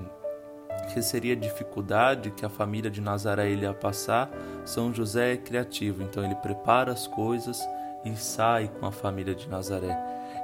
que 0.94 1.02
seria 1.02 1.32
a 1.32 1.36
dificuldade 1.36 2.30
que 2.30 2.46
a 2.46 2.48
família 2.48 2.88
de 2.88 3.00
Nazaré 3.00 3.50
ia 3.50 3.74
passar, 3.74 4.30
São 4.64 4.94
José 4.94 5.32
é 5.32 5.36
criativo, 5.36 6.00
então 6.00 6.24
ele 6.24 6.36
prepara 6.36 6.92
as 6.92 7.08
coisas 7.08 7.60
e 8.04 8.14
sai 8.14 8.70
com 8.78 8.86
a 8.86 8.92
família 8.92 9.34
de 9.34 9.48
Nazaré. 9.48 9.98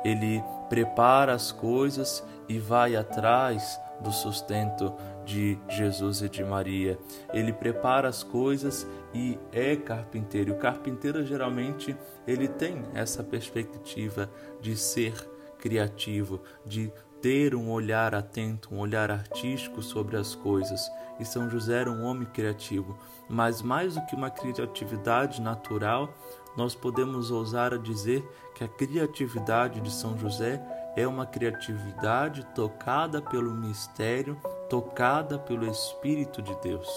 Ele 0.05 0.43
prepara 0.69 1.33
as 1.33 1.53
coisas 1.53 2.25
e 2.49 2.59
vai 2.59 2.97
atrás 2.97 3.81
do 4.01 4.11
sustento 4.11 4.93
de 5.25 5.57
Jesus 5.69 6.23
e 6.23 6.29
de 6.29 6.43
Maria. 6.43 6.99
Ele 7.33 7.53
prepara 7.53 8.09
as 8.09 8.25
coisas 8.25 8.85
e 9.15 9.39
é 9.53 9.77
carpinteiro. 9.77 10.55
O 10.55 10.59
carpinteiro 10.59 11.25
geralmente 11.25 11.97
ele 12.27 12.49
tem 12.49 12.83
essa 12.95 13.23
perspectiva 13.23 14.29
de 14.61 14.77
ser 14.77 15.15
criativo, 15.59 16.41
de 16.65 16.93
ter 17.21 17.55
um 17.55 17.71
olhar 17.71 18.15
atento, 18.15 18.75
um 18.75 18.79
olhar 18.79 19.11
artístico 19.11 19.83
sobre 19.83 20.17
as 20.17 20.35
coisas. 20.35 20.91
E 21.19 21.25
São 21.25 21.51
José 21.51 21.81
era 21.81 21.91
um 21.91 22.05
homem 22.05 22.27
criativo, 22.27 22.97
mas 23.29 23.61
mais 23.61 23.95
do 23.95 24.07
que 24.07 24.15
uma 24.15 24.31
criatividade 24.31 25.41
natural, 25.41 26.09
nós 26.57 26.75
podemos 26.75 27.31
ousar 27.31 27.75
a 27.75 27.79
dizer 27.79 28.25
que 28.55 28.65
a 28.65 28.69
criatividade 28.69 29.81
de 29.81 29.91
São 29.93 30.17
José 30.17 30.61
é 30.97 31.07
uma 31.07 31.27
criatividade 31.27 32.45
tocada 32.55 33.21
pelo 33.21 33.53
mistério, 33.53 34.37
tocada 34.69 35.39
pelo 35.39 35.69
Espírito 35.71 36.43
de 36.43 36.55
Deus. 36.61 36.89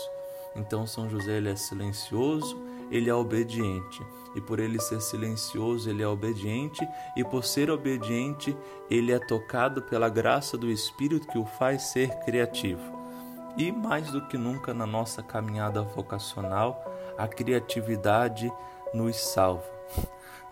Então 0.55 0.87
São 0.87 1.09
José 1.09 1.37
ele 1.37 1.49
é 1.49 1.55
silencioso, 1.55 2.57
ele 2.91 3.09
é 3.09 3.15
obediente. 3.15 4.05
E 4.35 4.39
por 4.39 4.59
ele 4.59 4.79
ser 4.79 5.01
silencioso, 5.01 5.89
ele 5.89 6.03
é 6.03 6.07
obediente, 6.07 6.87
e 7.17 7.23
por 7.23 7.43
ser 7.43 7.71
obediente, 7.71 8.55
ele 8.89 9.11
é 9.11 9.19
tocado 9.19 9.81
pela 9.81 10.07
graça 10.07 10.57
do 10.57 10.69
Espírito 10.69 11.27
que 11.27 11.37
o 11.37 11.45
faz 11.45 11.83
ser 11.83 12.09
criativo. 12.19 12.99
E 13.57 13.71
mais 13.71 14.11
do 14.11 14.27
que 14.27 14.37
nunca 14.37 14.73
na 14.73 14.85
nossa 14.85 15.23
caminhada 15.23 15.81
vocacional, 15.81 16.85
a 17.17 17.27
criatividade 17.27 18.51
nos 18.93 19.17
salva 19.17 19.80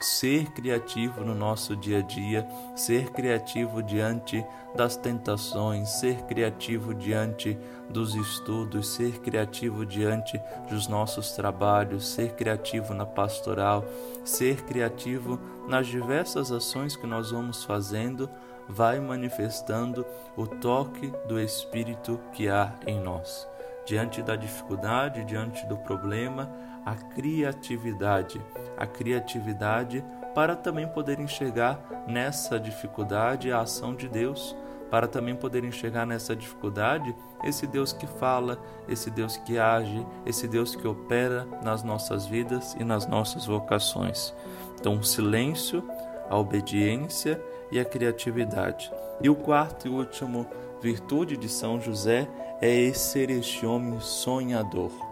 ser 0.06 0.52
criativo 0.52 1.24
no 1.24 1.36
nosso 1.36 1.76
dia 1.76 2.00
a 2.00 2.02
dia, 2.02 2.48
ser 2.76 3.10
criativo 3.12 3.84
diante 3.84 4.46
das 4.76 4.96
tentações, 4.96 5.90
ser 5.90 6.24
criativo 6.24 6.94
diante 6.94 7.58
dos 7.90 8.16
estudos, 8.16 8.88
ser 8.88 9.20
criativo 9.20 9.86
diante 9.86 10.40
dos 10.70 10.88
nossos 10.88 11.32
trabalhos, 11.32 12.08
ser 12.08 12.34
criativo 12.34 12.94
na 12.94 13.06
pastoral, 13.06 13.84
ser 14.24 14.64
criativo 14.64 15.40
nas 15.68 15.88
diversas 15.88 16.52
ações 16.52 16.96
que 16.96 17.08
nós 17.08 17.32
vamos 17.32 17.64
fazendo, 17.64 18.30
vai 18.68 19.00
manifestando 19.00 20.06
o 20.38 20.46
toque 20.46 21.12
do 21.28 21.40
Espírito 21.40 22.20
que 22.32 22.48
há 22.48 22.74
em 22.86 23.00
nós. 23.00 23.48
Diante 23.86 24.22
da 24.22 24.36
dificuldade, 24.36 25.26
diante 25.26 25.66
do 25.66 25.76
problema, 25.78 26.48
a 26.86 26.96
criatividade, 26.96 28.42
a 28.78 28.86
criatividade 28.86 30.04
para 30.34 30.56
também 30.56 30.88
poder 30.88 31.20
enxergar 31.20 32.06
nessa 32.08 32.60
dificuldade 32.60 33.52
a 33.52 33.62
ação 33.62 33.96
de 33.96 34.08
Deus, 34.08 34.56
para 34.90 35.08
também 35.08 35.36
poder 35.36 35.64
enxergar 35.64 36.06
nessa 36.06 36.36
dificuldade 36.36 37.16
esse 37.44 37.68
Deus 37.68 37.94
que 37.94 38.08
fala, 38.08 38.60
esse 38.88 39.10
Deus 39.12 39.38
que 39.38 39.58
age, 39.58 40.06
esse 40.26 40.48
Deus 40.48 40.76
que 40.76 40.88
opera 40.88 41.48
nas 41.64 41.84
nossas 41.84 42.26
vidas 42.26 42.76
e 42.80 42.84
nas 42.84 43.06
nossas 43.06 43.46
vocações. 43.46 44.34
Então, 44.80 44.98
o 44.98 45.04
silêncio, 45.04 45.84
a 46.30 46.38
obediência 46.38 47.42
e 47.72 47.80
a 47.80 47.86
criatividade. 47.86 48.92
E 49.22 49.30
o 49.30 49.36
quarto 49.36 49.88
e 49.88 49.92
último 49.92 50.48
virtude 50.82 51.38
de 51.38 51.50
São 51.50 51.80
José 51.80 52.28
é 52.62 52.92
ser 52.94 53.30
este 53.30 53.66
homem 53.66 54.00
sonhador. 54.00 55.09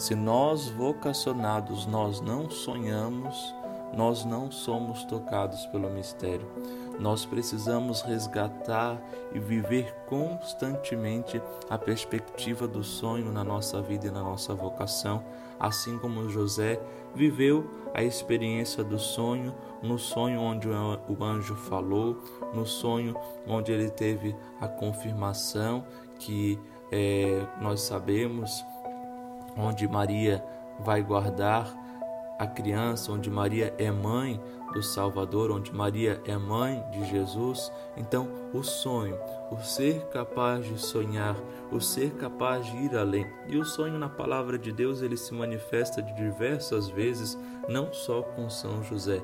Se 0.00 0.14
nós 0.14 0.70
vocacionados 0.70 1.84
nós 1.84 2.22
não 2.22 2.48
sonhamos, 2.48 3.54
nós 3.92 4.24
não 4.24 4.50
somos 4.50 5.04
tocados 5.04 5.66
pelo 5.66 5.90
mistério. 5.90 6.50
Nós 6.98 7.26
precisamos 7.26 8.00
resgatar 8.00 8.98
e 9.34 9.38
viver 9.38 9.94
constantemente 10.06 11.42
a 11.68 11.76
perspectiva 11.76 12.66
do 12.66 12.82
sonho 12.82 13.30
na 13.30 13.44
nossa 13.44 13.82
vida 13.82 14.06
e 14.06 14.10
na 14.10 14.22
nossa 14.22 14.54
vocação, 14.54 15.22
assim 15.58 15.98
como 15.98 16.30
José 16.30 16.80
viveu 17.14 17.70
a 17.92 18.02
experiência 18.02 18.82
do 18.82 18.98
sonho, 18.98 19.54
no 19.82 19.98
sonho 19.98 20.40
onde 20.40 20.66
o 20.66 21.22
anjo 21.22 21.54
falou, 21.54 22.22
no 22.54 22.64
sonho 22.64 23.14
onde 23.46 23.70
ele 23.70 23.90
teve 23.90 24.34
a 24.62 24.66
confirmação 24.66 25.84
que 26.18 26.58
é, 26.90 27.46
nós 27.60 27.82
sabemos, 27.82 28.64
onde 29.56 29.86
Maria 29.88 30.44
vai 30.78 31.02
guardar 31.02 31.72
a 32.38 32.46
criança, 32.46 33.12
onde 33.12 33.30
Maria 33.30 33.74
é 33.76 33.90
mãe 33.90 34.40
do 34.72 34.82
Salvador, 34.82 35.50
onde 35.50 35.74
Maria 35.74 36.22
é 36.24 36.36
mãe 36.38 36.82
de 36.90 37.04
Jesus. 37.04 37.70
Então, 37.96 38.28
o 38.54 38.62
sonho, 38.62 39.18
o 39.50 39.58
ser 39.58 40.06
capaz 40.06 40.64
de 40.64 40.78
sonhar, 40.78 41.36
o 41.70 41.80
ser 41.80 42.12
capaz 42.12 42.64
de 42.64 42.76
ir 42.76 42.96
além. 42.96 43.26
E 43.46 43.58
o 43.58 43.64
sonho 43.64 43.98
na 43.98 44.08
palavra 44.08 44.58
de 44.58 44.72
Deus, 44.72 45.02
ele 45.02 45.18
se 45.18 45.34
manifesta 45.34 46.00
de 46.00 46.14
diversas 46.14 46.88
vezes, 46.88 47.38
não 47.68 47.92
só 47.92 48.22
com 48.22 48.48
São 48.48 48.82
José, 48.82 49.20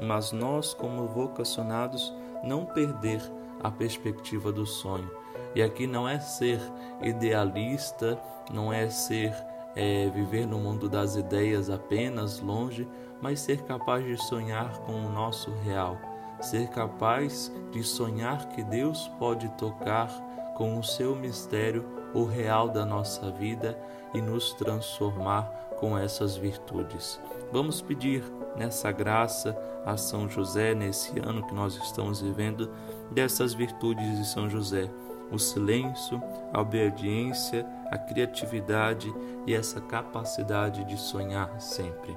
mas 0.00 0.30
nós 0.30 0.72
como 0.72 1.08
vocacionados 1.08 2.14
não 2.44 2.64
perder 2.64 3.20
a 3.62 3.70
perspectiva 3.70 4.52
do 4.52 4.64
sonho. 4.64 5.10
E 5.54 5.62
aqui 5.62 5.86
não 5.86 6.08
é 6.08 6.20
ser 6.20 6.60
idealista, 7.02 8.16
não 8.52 8.72
é 8.72 8.88
ser 8.88 9.34
é, 9.74 10.08
viver 10.08 10.46
no 10.46 10.58
mundo 10.58 10.88
das 10.88 11.16
ideias 11.16 11.70
apenas 11.70 12.40
longe, 12.40 12.88
mas 13.20 13.40
ser 13.40 13.62
capaz 13.62 14.04
de 14.04 14.16
sonhar 14.16 14.78
com 14.80 14.92
o 14.92 15.10
nosso 15.10 15.50
real, 15.62 15.96
ser 16.40 16.68
capaz 16.68 17.52
de 17.70 17.82
sonhar 17.82 18.48
que 18.48 18.62
Deus 18.62 19.08
pode 19.18 19.48
tocar 19.50 20.08
com 20.56 20.78
o 20.78 20.84
seu 20.84 21.14
mistério 21.14 21.84
o 22.14 22.24
real 22.24 22.68
da 22.68 22.84
nossa 22.84 23.30
vida 23.30 23.78
e 24.12 24.20
nos 24.20 24.52
transformar 24.54 25.44
com 25.78 25.96
essas 25.96 26.36
virtudes. 26.36 27.20
Vamos 27.52 27.80
pedir 27.80 28.22
nessa 28.56 28.90
graça 28.90 29.56
a 29.86 29.96
São 29.96 30.28
José 30.28 30.74
nesse 30.74 31.18
ano 31.20 31.46
que 31.46 31.54
nós 31.54 31.76
estamos 31.76 32.20
vivendo 32.20 32.70
dessas 33.10 33.54
virtudes 33.54 34.18
de 34.18 34.26
São 34.26 34.48
José 34.48 34.90
o 35.30 35.38
silêncio, 35.38 36.22
a 36.52 36.60
obediência, 36.60 37.66
a 37.90 37.98
criatividade 37.98 39.12
e 39.46 39.54
essa 39.54 39.80
capacidade 39.80 40.84
de 40.84 40.96
sonhar 40.96 41.60
sempre. 41.60 42.16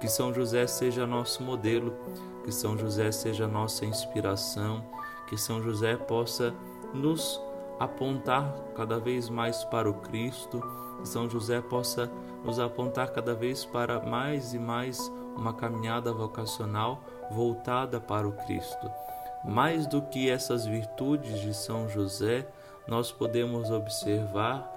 Que 0.00 0.08
São 0.08 0.32
José 0.32 0.66
seja 0.66 1.06
nosso 1.06 1.42
modelo, 1.42 1.94
que 2.44 2.52
São 2.52 2.76
José 2.76 3.10
seja 3.10 3.46
nossa 3.46 3.84
inspiração, 3.86 4.84
que 5.26 5.36
São 5.36 5.62
José 5.62 5.96
possa 5.96 6.54
nos 6.92 7.40
apontar 7.78 8.54
cada 8.76 8.98
vez 8.98 9.28
mais 9.28 9.64
para 9.64 9.88
o 9.88 9.94
Cristo, 9.94 10.60
que 11.00 11.08
São 11.08 11.28
José 11.28 11.60
possa 11.60 12.10
nos 12.44 12.58
apontar 12.58 13.10
cada 13.12 13.34
vez 13.34 13.64
para 13.64 14.00
mais 14.00 14.52
e 14.52 14.58
mais 14.58 14.98
uma 15.36 15.52
caminhada 15.52 16.12
vocacional 16.12 17.02
voltada 17.30 18.00
para 18.00 18.28
o 18.28 18.32
Cristo. 18.32 18.90
Mais 19.44 19.86
do 19.86 20.00
que 20.00 20.30
essas 20.30 20.64
virtudes 20.64 21.40
de 21.40 21.52
São 21.52 21.88
José, 21.88 22.46
nós 22.86 23.12
podemos 23.12 23.70
observar 23.70 24.70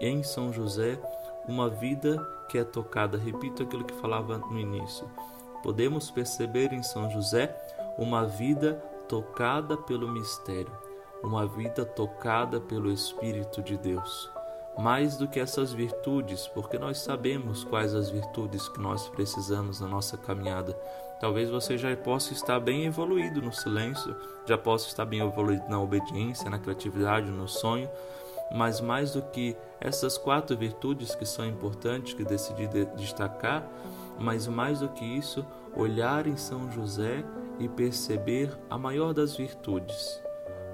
em 0.00 0.22
São 0.22 0.52
José 0.52 0.98
uma 1.46 1.68
vida 1.68 2.18
que 2.48 2.58
é 2.58 2.64
tocada. 2.64 3.16
Repito 3.16 3.62
aquilo 3.62 3.84
que 3.84 3.94
falava 3.94 4.38
no 4.38 4.58
início. 4.58 5.08
Podemos 5.62 6.10
perceber 6.10 6.72
em 6.72 6.82
São 6.82 7.10
José 7.10 7.54
uma 7.96 8.24
vida 8.24 8.74
tocada 9.08 9.76
pelo 9.76 10.08
mistério, 10.08 10.72
uma 11.22 11.46
vida 11.46 11.84
tocada 11.84 12.60
pelo 12.60 12.92
Espírito 12.92 13.62
de 13.62 13.76
Deus. 13.76 14.30
Mais 14.78 15.16
do 15.16 15.26
que 15.26 15.40
essas 15.40 15.72
virtudes, 15.72 16.46
porque 16.46 16.78
nós 16.78 16.98
sabemos 16.98 17.64
quais 17.64 17.94
as 17.94 18.10
virtudes 18.10 18.68
que 18.68 18.80
nós 18.80 19.08
precisamos 19.08 19.80
na 19.80 19.88
nossa 19.88 20.16
caminhada, 20.16 20.76
Talvez 21.20 21.50
você 21.50 21.76
já 21.76 21.94
possa 21.96 22.32
estar 22.32 22.60
bem 22.60 22.84
evoluído 22.84 23.42
no 23.42 23.52
silêncio, 23.52 24.14
já 24.46 24.56
possa 24.56 24.86
estar 24.86 25.04
bem 25.04 25.20
evoluído 25.20 25.68
na 25.68 25.80
obediência, 25.80 26.48
na 26.48 26.58
criatividade, 26.58 27.28
no 27.28 27.48
sonho, 27.48 27.90
mas 28.52 28.80
mais 28.80 29.12
do 29.12 29.22
que 29.22 29.56
essas 29.80 30.16
quatro 30.16 30.56
virtudes 30.56 31.14
que 31.14 31.26
são 31.26 31.44
importantes, 31.44 32.14
que 32.14 32.24
decidi 32.24 32.68
destacar, 32.96 33.68
mas 34.18 34.46
mais 34.46 34.78
do 34.78 34.88
que 34.90 35.04
isso, 35.04 35.44
olhar 35.76 36.26
em 36.26 36.36
São 36.36 36.70
José 36.70 37.24
e 37.58 37.68
perceber 37.68 38.56
a 38.70 38.78
maior 38.78 39.12
das 39.12 39.36
virtudes. 39.36 40.22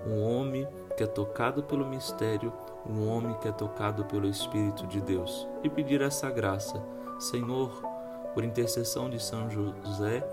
Um 0.07 0.23
homem 0.23 0.69
que 0.95 1.03
é 1.03 1.07
tocado 1.07 1.63
pelo 1.63 1.89
mistério, 1.89 2.53
um 2.89 3.09
homem 3.09 3.35
que 3.39 3.49
é 3.49 3.53
tocado 3.53 4.05
pelo 4.05 4.29
Espírito 4.29 4.87
de 4.87 5.01
Deus. 5.01 5.49
E 5.63 5.69
pedir 5.69 6.01
essa 6.03 6.31
graça, 6.31 6.83
Senhor, 7.19 7.83
por 8.35 8.45
intercessão 8.45 9.09
de 9.09 9.23
São 9.23 9.49
José, 9.51 10.27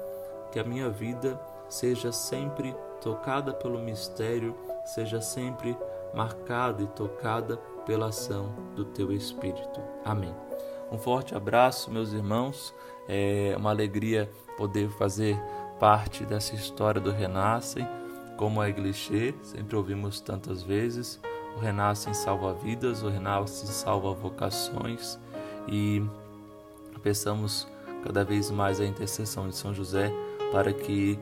que 0.52 0.60
a 0.60 0.64
minha 0.64 0.90
vida 0.90 1.40
seja 1.70 2.12
sempre 2.12 2.76
tocada 3.00 3.54
pelo 3.54 3.80
mistério, 3.80 4.56
seja 4.86 5.22
sempre 5.22 5.78
marcada 6.14 6.84
e 6.84 6.88
tocada 6.88 7.58
pela 7.86 8.08
ação 8.08 8.54
do 8.76 8.84
teu 8.86 9.12
Espírito. 9.12 9.82
Amém. 10.04 10.36
Um 10.92 10.98
forte 10.98 11.34
abraço, 11.34 11.90
meus 11.90 12.12
irmãos. 12.12 12.76
É 13.08 13.56
uma 13.58 13.70
alegria 13.70 14.30
poder 14.58 14.90
fazer 14.92 15.42
parte 15.80 16.26
dessa 16.26 16.54
história 16.54 17.00
do 17.00 17.12
Renascem. 17.12 17.88
Como 18.38 18.62
é 18.62 18.74
clichê, 18.74 19.34
sempre 19.42 19.76
ouvimos 19.76 20.20
tantas 20.20 20.62
vezes. 20.62 21.20
O 21.56 21.60
Renascem 21.60 22.14
salva 22.14 22.54
vidas, 22.54 23.04
o 23.04 23.10
Renascem 23.10 23.68
salva 23.68 24.14
vocações. 24.14 25.20
E 25.68 26.02
pensamos 27.04 27.68
cada 28.04 28.24
vez 28.24 28.50
mais 28.50 28.80
a 28.80 28.86
intercessão 28.86 29.48
de 29.48 29.56
São 29.56 29.74
José 29.74 30.12
para 30.52 30.74
que 30.74 31.20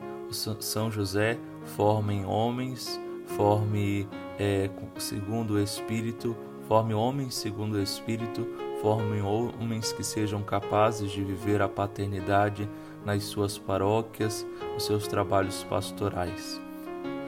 São 0.60 0.90
José 0.90 1.38
forme 1.76 2.24
homens, 2.24 3.00
forme 3.36 4.08
é, 4.38 4.70
segundo 4.98 5.54
o 5.54 5.60
Espírito, 5.60 6.36
forme 6.66 6.94
homens 6.94 7.34
segundo 7.34 7.74
o 7.74 7.82
Espírito, 7.82 8.46
forme 8.80 9.20
homens 9.20 9.92
que 9.92 10.02
sejam 10.02 10.42
capazes 10.42 11.10
de 11.10 11.22
viver 11.22 11.60
a 11.60 11.68
paternidade 11.68 12.68
nas 13.04 13.24
suas 13.24 13.58
paróquias, 13.58 14.46
nos 14.74 14.84
seus 14.84 15.06
trabalhos 15.06 15.62
pastorais. 15.64 16.60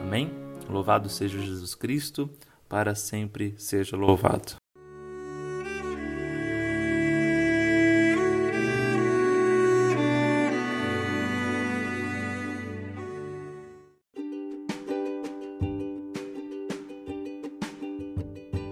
Amém? 0.01 0.31
Louvado 0.69 1.09
seja 1.09 1.39
Jesus 1.39 1.75
Cristo, 1.75 2.29
para 2.73 2.95
sempre 2.95 3.53
seja 3.55 3.95
louvado. 3.95 4.55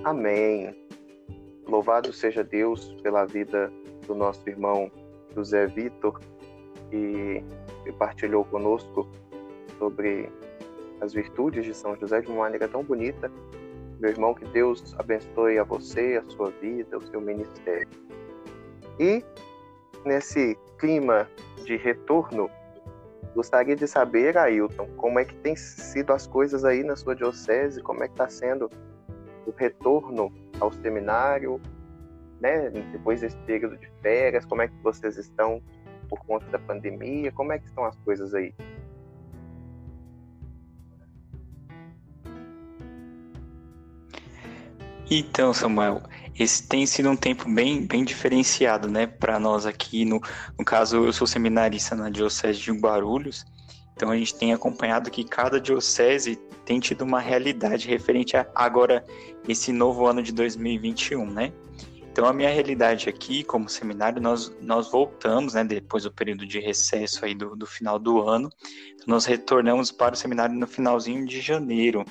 Amém. 0.03 0.75
Louvado 1.67 2.11
seja 2.11 2.43
Deus 2.43 2.95
pela 3.03 3.25
vida 3.25 3.71
do 4.07 4.15
nosso 4.15 4.49
irmão 4.49 4.91
José 5.35 5.67
Vitor, 5.67 6.19
que 6.89 7.43
partilhou 7.99 8.43
conosco 8.45 9.07
sobre 9.77 10.27
as 10.99 11.13
virtudes 11.13 11.65
de 11.65 11.75
São 11.75 11.95
José 11.95 12.19
de 12.21 12.29
uma 12.29 12.39
maneira 12.39 12.67
tão 12.67 12.83
bonita. 12.83 13.31
Meu 14.01 14.09
irmão, 14.09 14.33
que 14.33 14.45
Deus 14.45 14.95
abençoe 14.97 15.59
a 15.59 15.63
você, 15.63 16.19
a 16.19 16.27
sua 16.31 16.49
vida, 16.59 16.97
o 16.97 17.01
seu 17.03 17.21
ministério. 17.21 17.87
E 18.99 19.23
nesse 20.03 20.57
clima 20.79 21.29
de 21.63 21.77
retorno, 21.77 22.49
gostaria 23.35 23.75
de 23.75 23.85
saber, 23.85 24.39
Ailton, 24.39 24.87
como 24.97 25.19
é 25.19 25.25
que 25.25 25.35
tem 25.35 25.55
sido 25.55 26.13
as 26.13 26.25
coisas 26.25 26.65
aí 26.65 26.83
na 26.83 26.95
sua 26.95 27.15
diocese, 27.15 27.79
como 27.83 28.03
é 28.03 28.07
que 28.07 28.15
está 28.15 28.27
sendo 28.27 28.71
o 29.45 29.51
retorno 29.51 30.33
ao 30.59 30.71
seminário, 30.71 31.61
né? 32.39 32.71
Depois 32.91 33.21
desse 33.21 33.37
período 33.45 33.77
de 33.77 33.87
férias, 34.01 34.45
como 34.45 34.63
é 34.63 34.67
que 34.67 34.73
vocês 34.81 35.15
estão 35.19 35.61
por 36.09 36.25
conta 36.25 36.47
da 36.47 36.57
pandemia? 36.57 37.31
Como 37.31 37.53
é 37.53 37.59
que 37.59 37.67
estão 37.67 37.85
as 37.85 37.95
coisas 37.97 38.33
aí? 38.33 38.51
Então, 45.13 45.53
Samuel, 45.53 46.01
esse 46.39 46.65
tem 46.65 46.85
sido 46.85 47.09
um 47.09 47.17
tempo 47.17 47.43
bem, 47.51 47.85
bem 47.85 48.05
diferenciado, 48.05 48.89
né, 48.89 49.05
para 49.05 49.37
nós 49.41 49.65
aqui. 49.65 50.05
No, 50.05 50.21
no 50.57 50.63
caso, 50.63 51.03
eu 51.03 51.11
sou 51.11 51.27
seminarista 51.27 51.93
na 51.93 52.09
Diocese 52.09 52.61
de 52.61 52.71
Guarulhos, 52.71 53.45
então 53.93 54.09
a 54.09 54.15
gente 54.15 54.33
tem 54.33 54.53
acompanhado 54.53 55.11
que 55.11 55.25
cada 55.25 55.59
diocese 55.59 56.37
tem 56.63 56.79
tido 56.79 57.01
uma 57.01 57.19
realidade 57.19 57.89
referente 57.89 58.37
a 58.37 58.47
agora 58.55 59.03
esse 59.49 59.73
novo 59.73 60.05
ano 60.05 60.23
de 60.23 60.31
2021, 60.31 61.29
né? 61.29 61.51
Então 62.09 62.25
a 62.25 62.31
minha 62.31 62.49
realidade 62.49 63.09
aqui, 63.09 63.43
como 63.43 63.67
seminário, 63.67 64.21
nós, 64.21 64.49
nós 64.61 64.89
voltamos, 64.89 65.55
né, 65.55 65.63
depois 65.65 66.03
do 66.03 66.11
período 66.11 66.45
de 66.45 66.59
recesso 66.59 67.25
aí 67.25 67.35
do, 67.35 67.53
do 67.53 67.65
final 67.65 67.99
do 67.99 68.21
ano, 68.21 68.49
então 68.93 69.05
nós 69.07 69.25
retornamos 69.25 69.91
para 69.91 70.13
o 70.13 70.17
seminário 70.17 70.55
no 70.55 70.67
finalzinho 70.67 71.25
de 71.25 71.41
janeiro. 71.41 72.05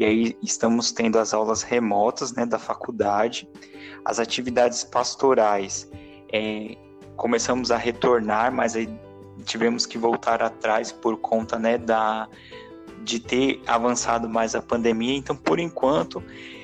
E 0.00 0.04
aí 0.06 0.36
estamos 0.42 0.92
tendo 0.92 1.18
as 1.18 1.34
aulas 1.34 1.62
remotas, 1.62 2.32
né, 2.32 2.46
da 2.46 2.58
faculdade, 2.58 3.46
as 4.02 4.18
atividades 4.18 4.82
pastorais. 4.82 5.90
É, 6.32 6.74
começamos 7.16 7.70
a 7.70 7.76
retornar, 7.76 8.50
mas 8.50 8.74
aí 8.74 8.88
tivemos 9.44 9.84
que 9.84 9.98
voltar 9.98 10.42
atrás 10.42 10.90
por 10.90 11.18
conta, 11.18 11.58
né, 11.58 11.76
da 11.76 12.26
de 13.02 13.20
ter 13.20 13.60
avançado 13.66 14.26
mais 14.26 14.54
a 14.54 14.62
pandemia. 14.62 15.14
Então, 15.14 15.36
por 15.36 15.58
enquanto, 15.58 16.22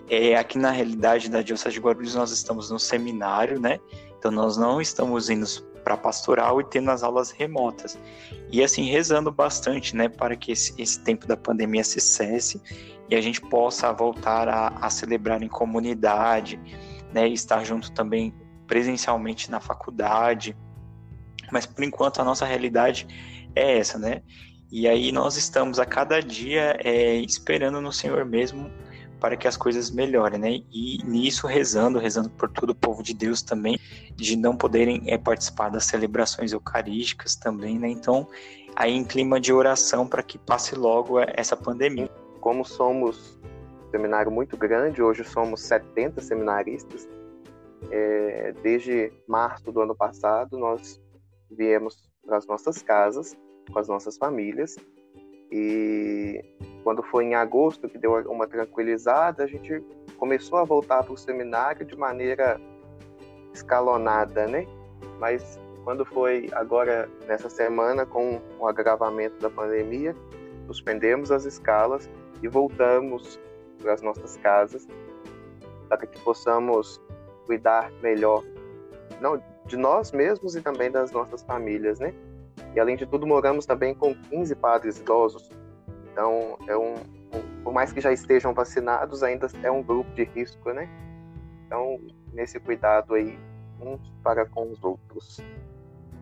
é, 0.09 0.35
aqui 0.37 0.57
na 0.57 0.70
realidade 0.70 1.31
da 1.31 1.42
Diocese 1.42 1.75
de 1.75 1.81
Guarulhos, 1.81 2.14
nós 2.14 2.31
estamos 2.31 2.70
no 2.70 2.79
seminário, 2.79 3.61
né? 3.61 3.81
Então, 4.18 4.31
nós 4.31 4.57
não 4.57 4.81
estamos 4.81 5.29
indo 5.29 5.46
para 5.83 5.96
pastoral 5.96 6.61
e 6.61 6.64
tendo 6.64 6.90
as 6.90 7.03
aulas 7.03 7.31
remotas. 7.31 7.99
E 8.51 8.62
assim, 8.62 8.85
rezando 8.85 9.31
bastante, 9.31 9.94
né, 9.94 10.09
para 10.09 10.37
que 10.37 10.53
esse, 10.53 10.75
esse 10.77 11.01
tempo 11.01 11.27
da 11.27 11.37
pandemia 11.37 11.85
se 11.85 12.01
cesse 12.01 12.61
e 13.09 13.14
a 13.14 13.21
gente 13.21 13.40
possa 13.40 13.92
voltar 13.92 14.49
a, 14.49 14.69
a 14.81 14.90
celebrar 14.90 15.42
em 15.42 15.49
comunidade, 15.49 16.61
né, 17.12 17.29
estar 17.29 17.64
junto 17.64 17.92
também 17.92 18.35
presencialmente 18.66 19.51
na 19.51 19.61
faculdade. 19.61 20.57
Mas 21.51 21.66
por 21.66 21.85
enquanto 21.85 22.21
a 22.21 22.25
nossa 22.25 22.45
realidade 22.45 23.07
é 23.55 23.79
essa, 23.79 23.99
né? 23.99 24.23
E 24.71 24.88
aí 24.88 25.12
nós 25.12 25.37
estamos 25.37 25.79
a 25.79 25.87
cada 25.87 26.21
dia 26.21 26.77
é, 26.83 27.14
esperando 27.16 27.81
no 27.81 27.92
Senhor 27.92 28.25
mesmo 28.25 28.71
para 29.21 29.37
que 29.37 29.49
as 29.49 29.57
coisas 29.57 29.90
melhorem, 29.90 30.38
né? 30.38 30.61
E 30.73 30.99
nisso 31.05 31.47
rezando, 31.47 31.99
rezando 31.99 32.29
por 32.31 32.51
todo 32.51 32.71
o 32.71 32.75
povo 32.75 33.03
de 33.03 33.14
Deus 33.14 33.42
também, 33.42 33.79
de 34.14 34.37
não 34.37 34.57
poderem 34.57 35.03
é, 35.07 35.16
participar 35.16 35.71
das 35.71 35.85
celebrações 35.85 36.53
eucarísticas 36.53 37.37
também, 37.37 37.79
né? 37.79 37.88
Então, 37.88 38.29
aí 38.75 38.92
em 38.92 39.05
clima 39.05 39.40
de 39.40 39.53
oração 39.53 40.07
para 40.07 40.23
que 40.23 40.37
passe 40.37 40.75
logo 40.75 41.19
essa 41.21 41.57
pandemia. 41.57 42.11
Como 42.47 42.65
somos 42.65 43.41
um 43.89 43.91
seminário 43.91 44.31
muito 44.31 44.57
grande, 44.57 45.03
hoje 45.03 45.25
somos 45.25 45.63
70 45.63 46.21
seminaristas, 46.21 47.09
é, 47.91 48.55
desde 48.63 49.13
março 49.27 49.73
do 49.73 49.81
ano 49.81 49.97
passado 49.97 50.57
nós 50.57 51.03
viemos 51.51 52.09
para 52.25 52.37
as 52.37 52.47
nossas 52.47 52.81
casas 52.81 53.37
com 53.73 53.77
as 53.81 53.89
nossas 53.89 54.17
famílias 54.17 54.77
e 55.51 56.41
quando 56.85 57.03
foi 57.03 57.25
em 57.25 57.35
agosto 57.35 57.89
que 57.89 57.99
deu 57.99 58.13
uma 58.31 58.47
tranquilizada, 58.47 59.43
a 59.43 59.49
gente 59.49 59.83
começou 60.17 60.59
a 60.59 60.65
voltar 60.65 61.03
para 61.03 61.15
o 61.15 61.17
seminário 61.17 61.85
de 61.85 61.97
maneira 61.97 62.61
escalonada, 63.53 64.47
né? 64.47 64.69
Mas 65.19 65.59
quando 65.83 66.07
foi 66.07 66.49
agora 66.53 67.11
nessa 67.27 67.51
semana 67.51 68.07
com 68.07 68.41
o 68.61 68.69
agravamento 68.69 69.37
da 69.41 69.51
pandemia, 69.51 70.15
suspendemos 70.69 71.33
as 71.33 71.45
escalas 71.45 72.09
e 72.42 72.49
voltamos 72.49 73.40
para 73.81 73.92
as 73.92 74.03
nossas 74.03 74.37
casas 74.38 74.87
para 75.88 76.07
que 76.07 76.18
possamos 76.20 77.01
cuidar 77.46 77.90
melhor 78.03 78.42
não 79.20 79.40
de 79.66 79.77
nós 79.77 80.12
mesmos 80.12 80.55
e 80.55 80.62
também 80.62 80.90
das 80.90 81.11
nossas 81.11 81.42
famílias, 81.42 81.99
né? 81.99 82.14
E 82.75 82.81
além 82.81 82.96
de 82.96 83.07
tudo, 83.07 83.27
moramos 83.27 83.66
também 83.66 83.94
com 83.94 84.14
15 84.14 84.55
padres 84.57 84.99
idosos. 84.99 85.51
Então, 86.12 86.57
é 86.66 86.77
um, 86.77 86.94
um, 86.94 87.62
por 87.64 87.72
mais 87.72 87.92
que 87.92 88.01
já 88.01 88.12
estejam 88.12 88.55
vacinados, 88.55 89.22
ainda 89.22 89.49
é 89.62 89.70
um 89.70 89.83
grupo 89.83 90.11
de 90.14 90.25
risco, 90.25 90.70
né? 90.72 90.88
Então, 91.66 91.99
nesse 92.33 92.61
cuidado 92.61 93.14
aí, 93.14 93.38
uns 93.81 94.01
para 94.22 94.46
com 94.46 94.70
os 94.70 94.83
outros. 94.85 95.40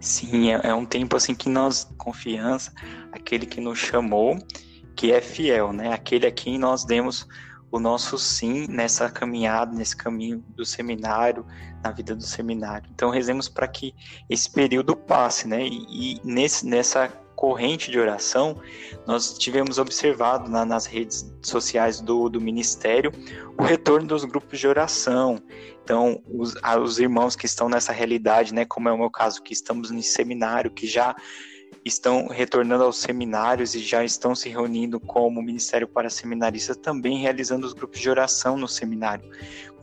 Sim, 0.00 0.52
é, 0.52 0.60
é 0.64 0.74
um 0.74 0.86
tempo 0.86 1.16
assim 1.16 1.34
que 1.34 1.48
nós 1.48 1.84
confiança, 1.98 2.72
aquele 3.12 3.46
que 3.46 3.60
nos 3.60 3.78
chamou, 3.78 4.38
que 4.94 5.12
é 5.12 5.20
fiel, 5.20 5.72
né? 5.72 5.92
Aquele 5.92 6.26
a 6.26 6.30
quem 6.30 6.58
nós 6.58 6.84
demos 6.84 7.26
o 7.70 7.80
nosso 7.80 8.16
sim 8.18 8.66
nessa 8.68 9.10
caminhada, 9.10 9.74
nesse 9.76 9.96
caminho 9.96 10.44
do 10.50 10.64
seminário, 10.64 11.44
na 11.82 11.90
vida 11.90 12.14
do 12.14 12.22
seminário. 12.22 12.88
Então 12.94 13.10
rezemos 13.10 13.48
para 13.48 13.66
que 13.66 13.92
esse 14.30 14.48
período 14.50 14.94
passe, 14.94 15.48
né? 15.48 15.66
E, 15.66 16.14
e 16.14 16.20
nesse, 16.24 16.64
nessa 16.66 17.08
corrente 17.34 17.90
de 17.90 17.98
oração, 17.98 18.60
nós 19.06 19.36
tivemos 19.36 19.78
observado 19.78 20.48
na, 20.48 20.64
nas 20.64 20.86
redes 20.86 21.30
sociais 21.42 22.00
do, 22.00 22.28
do 22.28 22.40
Ministério 22.40 23.12
o 23.58 23.62
retorno 23.62 24.06
dos 24.06 24.24
grupos 24.24 24.58
de 24.58 24.66
oração. 24.66 25.42
Então, 25.82 26.22
os, 26.26 26.54
os 26.80 26.98
irmãos 26.98 27.36
que 27.36 27.44
estão 27.44 27.68
nessa 27.68 27.92
realidade, 27.92 28.54
né, 28.54 28.64
como 28.64 28.88
é 28.88 28.92
o 28.92 28.98
meu 28.98 29.10
caso, 29.10 29.42
que 29.42 29.52
estamos 29.52 29.90
em 29.90 30.00
seminário, 30.00 30.70
que 30.70 30.86
já 30.86 31.14
estão 31.84 32.26
retornando 32.28 32.84
aos 32.84 32.98
seminários 32.98 33.74
e 33.74 33.80
já 33.80 34.04
estão 34.04 34.34
se 34.34 34.48
reunindo 34.48 34.98
como 34.98 35.42
Ministério 35.42 35.86
para 35.86 36.08
Seminaristas, 36.08 36.76
também 36.76 37.18
realizando 37.18 37.66
os 37.66 37.74
grupos 37.74 38.00
de 38.00 38.08
oração 38.08 38.56
no 38.56 38.66
seminário. 38.66 39.28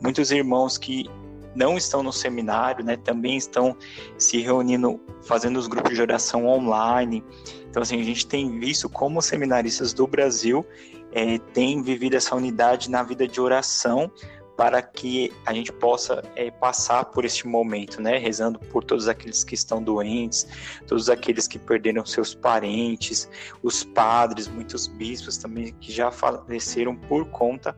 Muitos 0.00 0.32
irmãos 0.32 0.76
que 0.76 1.08
não 1.54 1.76
estão 1.76 2.02
no 2.02 2.12
seminário, 2.12 2.84
né, 2.84 2.96
também 2.96 3.36
estão 3.36 3.76
se 4.18 4.38
reunindo, 4.38 5.00
fazendo 5.22 5.58
os 5.58 5.68
grupos 5.68 5.94
de 5.94 6.02
oração 6.02 6.46
online. 6.46 7.22
Então, 7.68 7.82
assim, 7.82 8.00
a 8.00 8.04
gente 8.04 8.26
tem 8.26 8.58
visto 8.58 8.88
como 8.88 9.18
os 9.18 9.26
seminaristas 9.26 9.92
do 9.92 10.06
Brasil 10.06 10.66
é, 11.12 11.38
têm 11.38 11.82
vivido 11.82 12.16
essa 12.16 12.34
unidade 12.34 12.90
na 12.90 13.02
vida 13.02 13.28
de 13.28 13.40
oração 13.40 14.10
para 14.56 14.82
que 14.82 15.32
a 15.46 15.52
gente 15.52 15.72
possa 15.72 16.22
é, 16.36 16.50
passar 16.50 17.06
por 17.06 17.24
este 17.24 17.46
momento, 17.46 18.00
né? 18.00 18.18
Rezando 18.18 18.58
por 18.58 18.84
todos 18.84 19.08
aqueles 19.08 19.42
que 19.44 19.54
estão 19.54 19.82
doentes, 19.82 20.46
todos 20.86 21.08
aqueles 21.08 21.48
que 21.48 21.58
perderam 21.58 22.04
seus 22.04 22.34
parentes, 22.34 23.28
os 23.62 23.82
padres, 23.82 24.48
muitos 24.48 24.86
bispos 24.86 25.36
também 25.38 25.72
que 25.80 25.90
já 25.90 26.10
faleceram 26.10 26.94
por 26.94 27.26
conta 27.26 27.76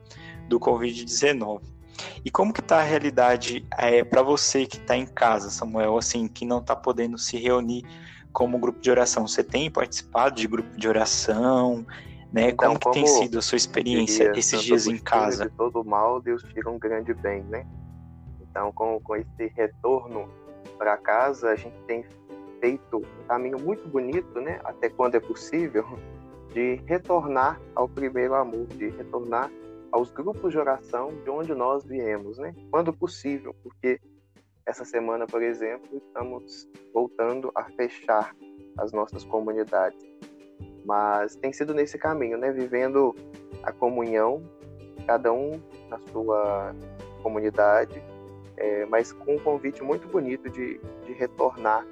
do 0.49 0.59
Covid-19. 0.59 1.63
E 2.25 2.31
como 2.31 2.53
que 2.53 2.61
está 2.61 2.81
a 2.81 2.83
realidade 2.83 3.65
é, 3.79 4.03
para 4.03 4.23
você 4.23 4.67
que 4.67 4.77
está 4.77 4.97
em 4.97 5.07
casa, 5.07 5.51
Samuel, 5.51 5.97
assim, 5.97 6.27
que 6.27 6.45
não 6.45 6.59
está 6.59 6.75
podendo 6.75 7.17
se 7.19 7.37
reunir 7.37 7.85
como 8.33 8.59
grupo 8.59 8.81
de 8.81 8.91
oração? 8.91 9.27
Você 9.27 9.45
tem 9.45 9.71
participado 9.71 10.35
de 10.37 10.47
grupo 10.47 10.77
de 10.77 10.89
oração? 10.89 11.87
Né? 12.35 12.51
Então, 12.51 12.71
como, 12.71 12.81
como 12.81 12.95
tem 12.95 13.07
sido 13.07 13.39
a 13.39 13.43
sua 13.43 13.55
experiência 13.55 14.27
diria, 14.27 14.41
esses 14.41 14.61
dias 14.61 14.89
em 14.89 14.99
casa? 14.99 15.45
De 15.45 15.57
todo 15.57 15.85
mal, 15.85 16.21
Deus 16.21 16.43
tira 16.43 16.69
um 16.69 16.81
grande 16.81 17.15
bem, 17.15 17.45
né? 17.45 17.65
Então, 18.41 18.73
com, 18.73 18.99
com 19.01 19.15
esse 19.15 19.47
retorno 19.55 20.29
para 20.77 20.97
casa, 20.97 21.51
a 21.51 21.55
gente 21.55 21.77
tem 21.87 22.05
feito 22.61 22.97
um 22.97 23.27
caminho 23.29 23.61
muito 23.61 23.89
bonito, 23.89 24.41
né? 24.41 24.59
Até 24.65 24.89
quando 24.89 25.15
é 25.15 25.21
possível, 25.21 25.87
de 26.53 26.75
retornar 26.87 27.61
ao 27.73 27.89
primeiro 27.89 28.35
amor, 28.35 28.67
de 28.67 28.89
retornar 28.89 29.49
aos 29.93 30.11
grupos 30.11 30.51
de 30.51 30.59
oração 30.59 31.13
de 31.23 31.31
onde 31.31 31.55
nós 31.55 31.85
viemos, 31.85 32.37
né? 32.37 32.53
Quando 32.69 32.93
possível, 32.93 33.55
porque 33.63 34.01
essa 34.67 34.85
semana, 34.85 35.25
por 35.25 35.41
exemplo, 35.41 36.03
estamos 36.05 36.69
voltando 36.93 37.53
a 37.55 37.63
fechar 37.63 38.35
as 38.77 38.91
nossas 38.91 39.25
comunidades. 39.25 40.03
Mas 40.85 41.37
tem 41.37 41.53
sido 41.53 41.73
nesse 41.73 41.99
caminho, 41.99 42.37
né? 42.37 42.53
Vivendo 42.53 43.15
a 43.63 43.73
comunhão, 43.73 44.43
cada 45.07 45.33
um 45.33 45.61
na 45.89 45.99
sua 46.13 46.75
comunidade, 47.23 48.03
é, 48.57 48.85
mas 48.87 49.13
com 49.13 49.37
um 49.37 49.39
convite 49.39 49.83
muito 49.83 50.07
bonito 50.09 50.49
de, 50.51 50.79
de 51.07 51.13
retornar 51.13 51.87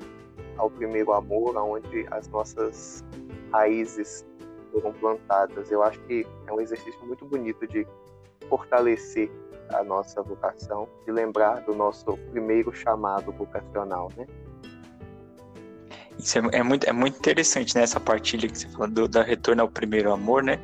ao 0.56 0.70
primeiro 0.70 1.12
amor, 1.12 1.56
aonde 1.56 2.06
as 2.10 2.28
nossas 2.28 3.02
raízes 3.50 4.26
foram 4.70 4.92
plantadas. 4.92 5.70
Eu 5.70 5.82
acho 5.82 5.98
que 6.00 6.26
é 6.46 6.52
um 6.52 6.60
exercício 6.60 7.04
muito 7.06 7.24
bonito 7.24 7.66
de 7.66 7.86
fortalecer 8.48 9.30
a 9.70 9.82
nossa 9.82 10.22
vocação, 10.22 10.88
de 11.04 11.12
lembrar 11.12 11.60
do 11.62 11.74
nosso 11.74 12.16
primeiro 12.30 12.72
chamado 12.72 13.32
vocacional, 13.32 14.10
né? 14.16 14.26
Isso 16.18 16.38
é, 16.38 16.42
é 16.52 16.62
muito, 16.62 16.88
é 16.88 16.92
muito 16.92 17.18
interessante, 17.18 17.74
né? 17.74 17.82
Essa 17.82 18.00
partilha 18.00 18.48
que 18.48 18.58
você 18.58 18.68
falou 18.68 18.88
do, 18.88 19.08
da 19.08 19.22
retorno 19.22 19.62
ao 19.62 19.68
primeiro 19.68 20.12
amor, 20.12 20.42
né? 20.42 20.58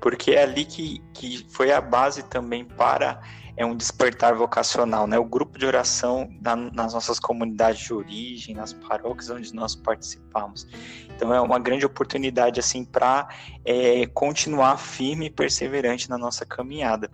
Porque 0.00 0.32
é 0.32 0.42
ali 0.42 0.64
que, 0.64 1.00
que 1.12 1.46
foi 1.50 1.72
a 1.72 1.80
base 1.80 2.22
também 2.24 2.64
para 2.64 3.20
é 3.56 3.66
um 3.66 3.76
despertar 3.76 4.34
vocacional, 4.34 5.06
né? 5.06 5.18
O 5.18 5.24
grupo 5.24 5.58
de 5.58 5.66
oração 5.66 6.28
na, 6.40 6.56
nas 6.56 6.94
nossas 6.94 7.18
comunidades 7.18 7.82
de 7.82 7.92
origem, 7.92 8.54
nas 8.54 8.72
paróquias 8.72 9.30
onde 9.30 9.54
nós 9.54 9.76
participamos. 9.76 10.66
Então 11.14 11.32
é 11.34 11.40
uma 11.40 11.58
grande 11.58 11.84
oportunidade 11.84 12.58
assim 12.58 12.84
para 12.84 13.28
é, 13.64 14.06
continuar 14.06 14.78
firme 14.78 15.26
e 15.26 15.30
perseverante 15.30 16.08
na 16.08 16.16
nossa 16.16 16.46
caminhada. 16.46 17.10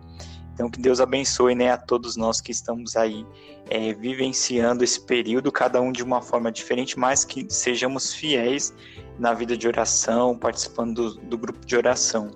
Então, 0.58 0.68
que 0.68 0.80
Deus 0.80 1.00
abençoe 1.00 1.54
né, 1.54 1.70
a 1.70 1.76
todos 1.78 2.16
nós 2.16 2.40
que 2.40 2.50
estamos 2.50 2.96
aí 2.96 3.24
é, 3.70 3.92
vivenciando 3.92 4.82
esse 4.82 5.00
período, 5.00 5.52
cada 5.52 5.80
um 5.80 5.92
de 5.92 6.02
uma 6.02 6.20
forma 6.20 6.50
diferente, 6.50 6.98
mas 6.98 7.24
que 7.24 7.46
sejamos 7.48 8.12
fiéis 8.12 8.74
na 9.20 9.32
vida 9.32 9.56
de 9.56 9.68
oração, 9.68 10.36
participando 10.36 11.14
do, 11.14 11.20
do 11.20 11.38
grupo 11.38 11.64
de 11.64 11.76
oração. 11.76 12.32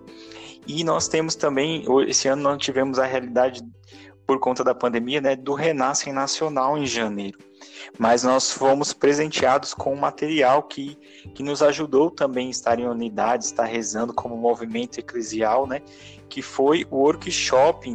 E 0.68 0.84
nós 0.84 1.08
temos 1.08 1.34
também, 1.34 1.84
esse 2.06 2.28
ano 2.28 2.42
nós 2.42 2.58
tivemos 2.58 3.00
a 3.00 3.04
realidade, 3.04 3.60
por 4.24 4.38
conta 4.38 4.62
da 4.62 4.72
pandemia, 4.72 5.20
né, 5.20 5.34
do 5.34 5.52
Renascem 5.52 6.12
Nacional 6.12 6.78
em 6.78 6.86
janeiro. 6.86 7.40
Mas 7.98 8.22
nós 8.22 8.52
fomos 8.52 8.92
presenteados 8.92 9.74
com 9.74 9.94
um 9.94 9.98
material 9.98 10.62
que, 10.62 10.96
que 11.34 11.42
nos 11.42 11.60
ajudou 11.60 12.08
também 12.08 12.46
a 12.46 12.50
estar 12.50 12.78
em 12.78 12.86
unidade, 12.86 13.44
estar 13.44 13.64
rezando 13.64 14.14
como 14.14 14.36
movimento 14.36 14.98
eclesial, 14.98 15.66
né, 15.66 15.82
que 16.32 16.40
foi 16.40 16.86
o 16.90 16.96
workshop 16.96 17.94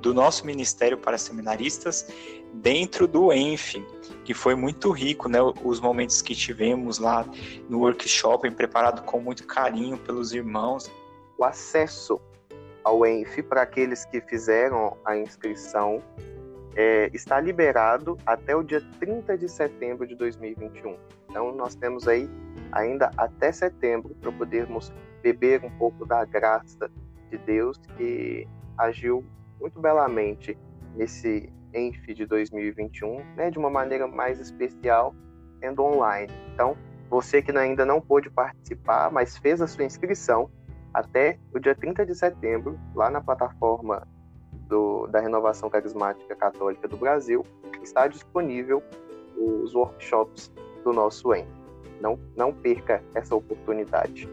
do 0.00 0.14
nosso 0.14 0.46
Ministério 0.46 0.96
para 0.96 1.18
Seminaristas 1.18 2.08
dentro 2.54 3.06
do 3.06 3.30
ENF, 3.30 3.84
que 4.24 4.32
foi 4.32 4.54
muito 4.54 4.90
rico, 4.90 5.28
né? 5.28 5.38
Os 5.62 5.80
momentos 5.80 6.22
que 6.22 6.34
tivemos 6.34 6.98
lá 6.98 7.26
no 7.68 7.80
workshop, 7.80 8.50
preparado 8.52 9.02
com 9.02 9.20
muito 9.20 9.46
carinho 9.46 9.98
pelos 9.98 10.32
irmãos. 10.32 10.90
O 11.36 11.44
acesso 11.44 12.18
ao 12.82 13.04
ENF 13.04 13.42
para 13.42 13.60
aqueles 13.60 14.06
que 14.06 14.18
fizeram 14.22 14.96
a 15.04 15.18
inscrição 15.18 16.02
é, 16.74 17.10
está 17.12 17.38
liberado 17.38 18.16
até 18.24 18.56
o 18.56 18.62
dia 18.62 18.80
30 18.98 19.36
de 19.36 19.46
setembro 19.46 20.06
de 20.06 20.14
2021. 20.14 20.96
Então, 21.28 21.54
nós 21.54 21.74
temos 21.74 22.08
aí 22.08 22.30
ainda 22.72 23.10
até 23.18 23.52
setembro 23.52 24.14
para 24.22 24.32
podermos 24.32 24.90
beber 25.22 25.62
um 25.62 25.70
pouco 25.70 26.06
da 26.06 26.24
graça 26.24 26.90
de 27.30 27.38
Deus 27.38 27.78
que 27.96 28.46
agiu 28.78 29.24
muito 29.60 29.80
belamente 29.80 30.56
nesse 30.94 31.52
ENF 31.72 32.14
de 32.14 32.26
2021, 32.26 33.24
né, 33.36 33.50
de 33.50 33.58
uma 33.58 33.70
maneira 33.70 34.06
mais 34.06 34.38
especial, 34.38 35.14
sendo 35.60 35.82
online. 35.82 36.32
Então, 36.52 36.76
você 37.10 37.42
que 37.42 37.56
ainda 37.56 37.84
não 37.84 38.00
pôde 38.00 38.30
participar, 38.30 39.10
mas 39.10 39.36
fez 39.36 39.60
a 39.60 39.66
sua 39.66 39.84
inscrição, 39.84 40.50
até 40.92 41.38
o 41.52 41.58
dia 41.58 41.74
30 41.74 42.06
de 42.06 42.14
setembro, 42.14 42.78
lá 42.94 43.10
na 43.10 43.20
plataforma 43.20 44.06
do, 44.68 45.06
da 45.08 45.20
Renovação 45.20 45.68
Carismática 45.68 46.36
Católica 46.36 46.86
do 46.86 46.96
Brasil, 46.96 47.42
está 47.82 48.06
disponível 48.06 48.82
os 49.36 49.74
workshops 49.74 50.52
do 50.84 50.92
nosso 50.92 51.34
ENF. 51.34 51.48
Não, 52.00 52.18
não 52.36 52.52
perca 52.52 53.02
essa 53.14 53.34
oportunidade. 53.34 54.28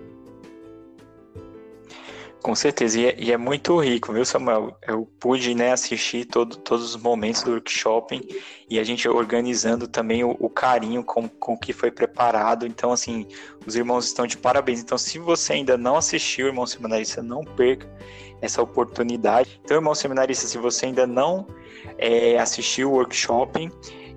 Com 2.41 2.55
certeza, 2.55 2.99
e 2.99 3.05
é, 3.05 3.15
e 3.19 3.31
é, 3.31 3.37
muito 3.37 3.77
rico, 3.77 4.11
viu, 4.11 4.25
Samuel? 4.25 4.75
Eu 4.87 5.07
pude 5.19 5.53
né, 5.53 5.73
assistir 5.73 6.25
todo, 6.25 6.55
todos 6.57 6.95
os 6.95 7.01
momentos 7.01 7.43
do 7.43 7.51
workshop 7.51 8.19
e 8.67 8.79
a 8.79 8.83
gente 8.83 9.07
organizando 9.07 9.87
também 9.87 10.23
o, 10.23 10.35
o, 10.39 10.49
carinho 10.49 11.03
com, 11.03 11.29
com 11.29 11.55
que 11.55 11.71
foi 11.71 11.91
preparado. 11.91 12.65
Então, 12.65 12.91
assim, 12.91 13.27
os 13.65 13.75
irmãos 13.75 14.05
estão 14.05 14.25
de 14.25 14.37
parabéns. 14.37 14.81
Então, 14.81 14.97
se 14.97 15.19
você 15.19 15.53
ainda 15.53 15.77
não 15.77 15.97
assistiu, 15.97 16.47
irmão 16.47 16.65
seminarista, 16.65 17.21
não 17.21 17.43
perca 17.43 17.87
essa 18.41 18.59
oportunidade. 18.59 19.61
Então, 19.63 19.77
irmão 19.77 19.93
seminarista, 19.93 20.47
se 20.47 20.57
você 20.57 20.87
ainda 20.87 21.05
não 21.05 21.45
é, 21.95 22.39
assistiu 22.39 22.89
o 22.89 22.95
workshop, 22.95 23.69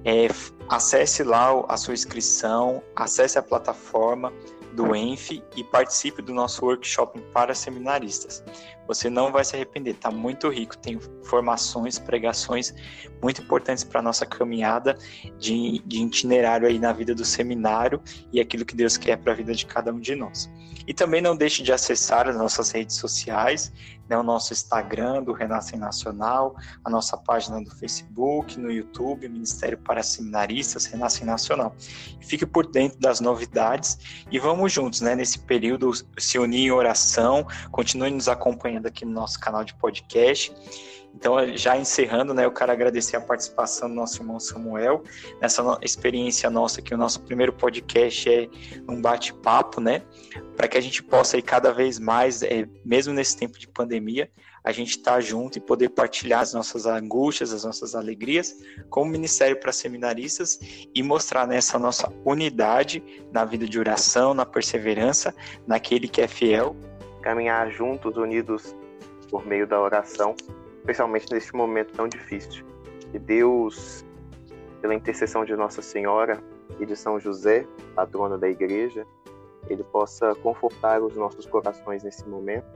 é, 0.02 0.28
acesse 0.70 1.22
lá 1.22 1.62
a 1.68 1.76
sua 1.76 1.92
inscrição, 1.92 2.82
acesse 2.96 3.38
a 3.38 3.42
plataforma 3.42 4.32
do 4.74 4.94
ENF 4.94 5.42
e 5.56 5.64
participe 5.64 6.20
do 6.20 6.34
nosso 6.34 6.64
workshop 6.64 7.20
para 7.32 7.54
seminaristas. 7.54 8.44
Você 8.86 9.08
não 9.08 9.32
vai 9.32 9.44
se 9.44 9.56
arrepender, 9.56 9.92
está 9.92 10.10
muito 10.10 10.48
rico, 10.48 10.76
tem 10.76 10.98
formações, 11.24 11.98
pregações 11.98 12.74
muito 13.22 13.40
importantes 13.40 13.82
para 13.82 14.00
a 14.00 14.02
nossa 14.02 14.26
caminhada 14.26 14.98
de, 15.38 15.78
de 15.86 16.02
itinerário 16.02 16.68
aí 16.68 16.78
na 16.78 16.92
vida 16.92 17.14
do 17.14 17.24
seminário 17.24 18.02
e 18.32 18.40
aquilo 18.40 18.64
que 18.64 18.76
Deus 18.76 18.96
quer 18.96 19.16
para 19.16 19.32
a 19.32 19.36
vida 19.36 19.54
de 19.54 19.64
cada 19.64 19.92
um 19.92 19.98
de 19.98 20.14
nós. 20.14 20.50
E 20.86 20.92
também 20.92 21.22
não 21.22 21.34
deixe 21.34 21.62
de 21.62 21.72
acessar 21.72 22.28
as 22.28 22.36
nossas 22.36 22.70
redes 22.70 22.96
sociais, 22.96 23.72
né, 24.08 24.16
o 24.16 24.22
nosso 24.22 24.52
Instagram 24.52 25.22
do 25.22 25.32
Renascem 25.32 25.78
Nacional, 25.78 26.56
a 26.84 26.90
nossa 26.90 27.16
página 27.16 27.62
do 27.62 27.70
Facebook, 27.70 28.58
no 28.58 28.70
YouTube, 28.70 29.28
Ministério 29.28 29.78
para 29.78 30.02
Seminaristas 30.02 30.86
Renascem 30.86 31.26
Nacional. 31.26 31.74
Fique 32.20 32.46
por 32.46 32.66
dentro 32.66 32.98
das 33.00 33.20
novidades 33.20 33.98
e 34.30 34.38
vamos 34.38 34.72
juntos, 34.72 35.00
né, 35.00 35.14
nesse 35.14 35.38
período, 35.38 35.92
se 36.18 36.38
unir 36.38 36.66
em 36.66 36.70
oração, 36.70 37.46
continue 37.70 38.10
nos 38.10 38.28
acompanhando 38.28 38.86
aqui 38.86 39.04
no 39.04 39.12
nosso 39.12 39.38
canal 39.40 39.64
de 39.64 39.74
podcast 39.74 40.54
então, 41.14 41.56
já 41.56 41.76
encerrando, 41.76 42.34
né, 42.34 42.44
eu 42.44 42.50
quero 42.50 42.72
agradecer 42.72 43.16
a 43.16 43.20
participação 43.20 43.88
do 43.88 43.94
nosso 43.94 44.20
irmão 44.20 44.40
Samuel 44.40 45.02
nessa 45.40 45.78
experiência 45.80 46.50
nossa 46.50 46.82
que 46.82 46.92
o 46.92 46.98
nosso 46.98 47.22
primeiro 47.22 47.52
podcast 47.52 48.28
é 48.28 48.48
um 48.88 49.00
bate-papo, 49.00 49.80
né, 49.80 50.02
para 50.56 50.66
que 50.66 50.76
a 50.76 50.80
gente 50.80 51.02
possa 51.02 51.36
aí 51.36 51.42
cada 51.42 51.72
vez 51.72 51.98
mais, 51.98 52.42
é, 52.42 52.68
mesmo 52.84 53.14
nesse 53.14 53.36
tempo 53.36 53.58
de 53.58 53.68
pandemia, 53.68 54.28
a 54.64 54.72
gente 54.72 54.96
estar 54.96 55.12
tá 55.12 55.20
junto 55.20 55.56
e 55.58 55.60
poder 55.60 55.90
partilhar 55.90 56.40
as 56.40 56.52
nossas 56.52 56.84
angústias, 56.84 57.52
as 57.52 57.64
nossas 57.64 57.94
alegrias 57.94 58.56
como 58.90 59.10
Ministério 59.10 59.60
para 59.60 59.72
Seminaristas 59.72 60.58
e 60.94 61.02
mostrar 61.02 61.46
nessa 61.46 61.78
nossa 61.78 62.10
unidade 62.24 63.02
na 63.30 63.44
vida 63.44 63.68
de 63.68 63.78
oração, 63.78 64.32
na 64.32 64.46
perseverança, 64.46 65.34
naquele 65.66 66.08
que 66.08 66.22
é 66.22 66.26
fiel. 66.26 66.74
Caminhar 67.22 67.70
juntos, 67.70 68.16
unidos 68.16 68.74
por 69.30 69.46
meio 69.46 69.66
da 69.66 69.78
oração 69.78 70.34
especialmente 70.84 71.32
neste 71.32 71.56
momento 71.56 71.94
tão 71.94 72.06
difícil. 72.06 72.62
Que 73.10 73.18
Deus, 73.18 74.04
pela 74.82 74.94
intercessão 74.94 75.42
de 75.42 75.56
Nossa 75.56 75.80
Senhora 75.80 76.38
e 76.78 76.84
de 76.84 76.94
São 76.94 77.18
José, 77.18 77.66
patrona 77.94 78.36
da 78.36 78.48
igreja, 78.50 79.06
ele 79.70 79.82
possa 79.82 80.34
confortar 80.34 81.02
os 81.02 81.16
nossos 81.16 81.46
corações 81.46 82.04
nesse 82.04 82.28
momento 82.28 82.66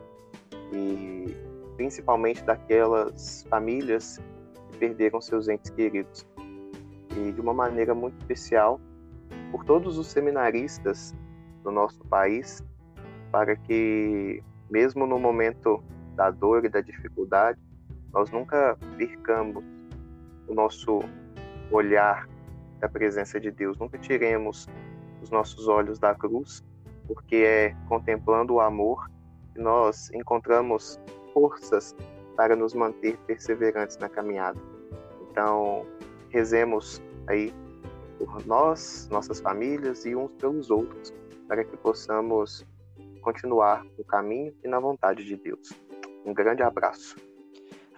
e 0.72 1.36
principalmente 1.76 2.42
daquelas 2.44 3.44
famílias 3.50 4.18
que 4.70 4.78
perderam 4.78 5.20
seus 5.20 5.46
entes 5.46 5.70
queridos. 5.70 6.26
E 7.14 7.32
de 7.32 7.40
uma 7.42 7.52
maneira 7.52 7.94
muito 7.94 8.18
especial, 8.20 8.80
por 9.52 9.64
todos 9.64 9.98
os 9.98 10.06
seminaristas 10.06 11.14
do 11.62 11.70
nosso 11.70 12.02
país, 12.06 12.64
para 13.30 13.54
que, 13.54 14.42
mesmo 14.70 15.06
no 15.06 15.18
momento 15.18 15.82
da 16.16 16.30
dor 16.30 16.64
e 16.64 16.70
da 16.70 16.80
dificuldade, 16.80 17.67
nós 18.12 18.30
nunca 18.30 18.76
percamos 18.96 19.64
o 20.46 20.54
nosso 20.54 21.00
olhar 21.70 22.28
da 22.80 22.88
presença 22.88 23.38
de 23.38 23.50
Deus, 23.50 23.76
nunca 23.78 23.98
tiremos 23.98 24.68
os 25.22 25.30
nossos 25.30 25.68
olhos 25.68 25.98
da 25.98 26.14
cruz, 26.14 26.64
porque 27.06 27.36
é 27.36 27.76
contemplando 27.88 28.54
o 28.54 28.60
amor 28.60 29.08
que 29.52 29.60
nós 29.60 30.10
encontramos 30.12 30.98
forças 31.32 31.94
para 32.36 32.54
nos 32.54 32.72
manter 32.74 33.16
perseverantes 33.26 33.98
na 33.98 34.08
caminhada. 34.08 34.60
Então, 35.30 35.84
rezemos 36.30 37.02
aí 37.26 37.52
por 38.18 38.44
nós, 38.46 39.08
nossas 39.10 39.40
famílias 39.40 40.04
e 40.04 40.14
uns 40.14 40.30
pelos 40.32 40.70
outros, 40.70 41.12
para 41.46 41.64
que 41.64 41.76
possamos 41.76 42.66
continuar 43.22 43.84
no 43.96 44.04
caminho 44.04 44.54
e 44.64 44.68
na 44.68 44.78
vontade 44.78 45.24
de 45.24 45.36
Deus. 45.36 45.70
Um 46.24 46.32
grande 46.32 46.62
abraço. 46.62 47.16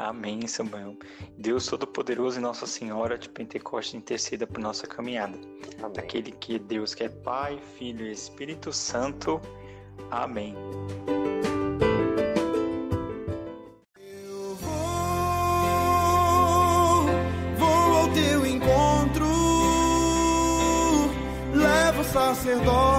Amém, 0.01 0.47
Samuel. 0.47 0.97
Deus 1.37 1.67
Todo-Poderoso 1.67 2.39
e 2.39 2.43
Nossa 2.43 2.67
Senhora 2.67 3.19
de 3.19 3.29
Pentecostes 3.29 3.93
interceda 3.95 4.47
por 4.47 4.59
nossa 4.59 4.87
caminhada. 4.87 5.39
Amém. 5.83 5.99
Aquele 5.99 6.33
que 6.33 6.57
é 6.57 6.59
Deus 6.59 6.95
que 6.95 7.05
é 7.05 7.11
Pai, 7.11 7.61
Filho 7.77 8.07
e 8.07 8.11
Espírito 8.11 8.73
Santo. 8.73 9.39
Amém. 10.11 10.57
Eu 13.99 14.55
vou, 14.55 14.73
vou 17.59 17.99
ao 17.99 18.09
teu 18.09 18.47
encontro, 18.47 19.27
levo 21.55 22.03
sacerdócio 22.05 22.90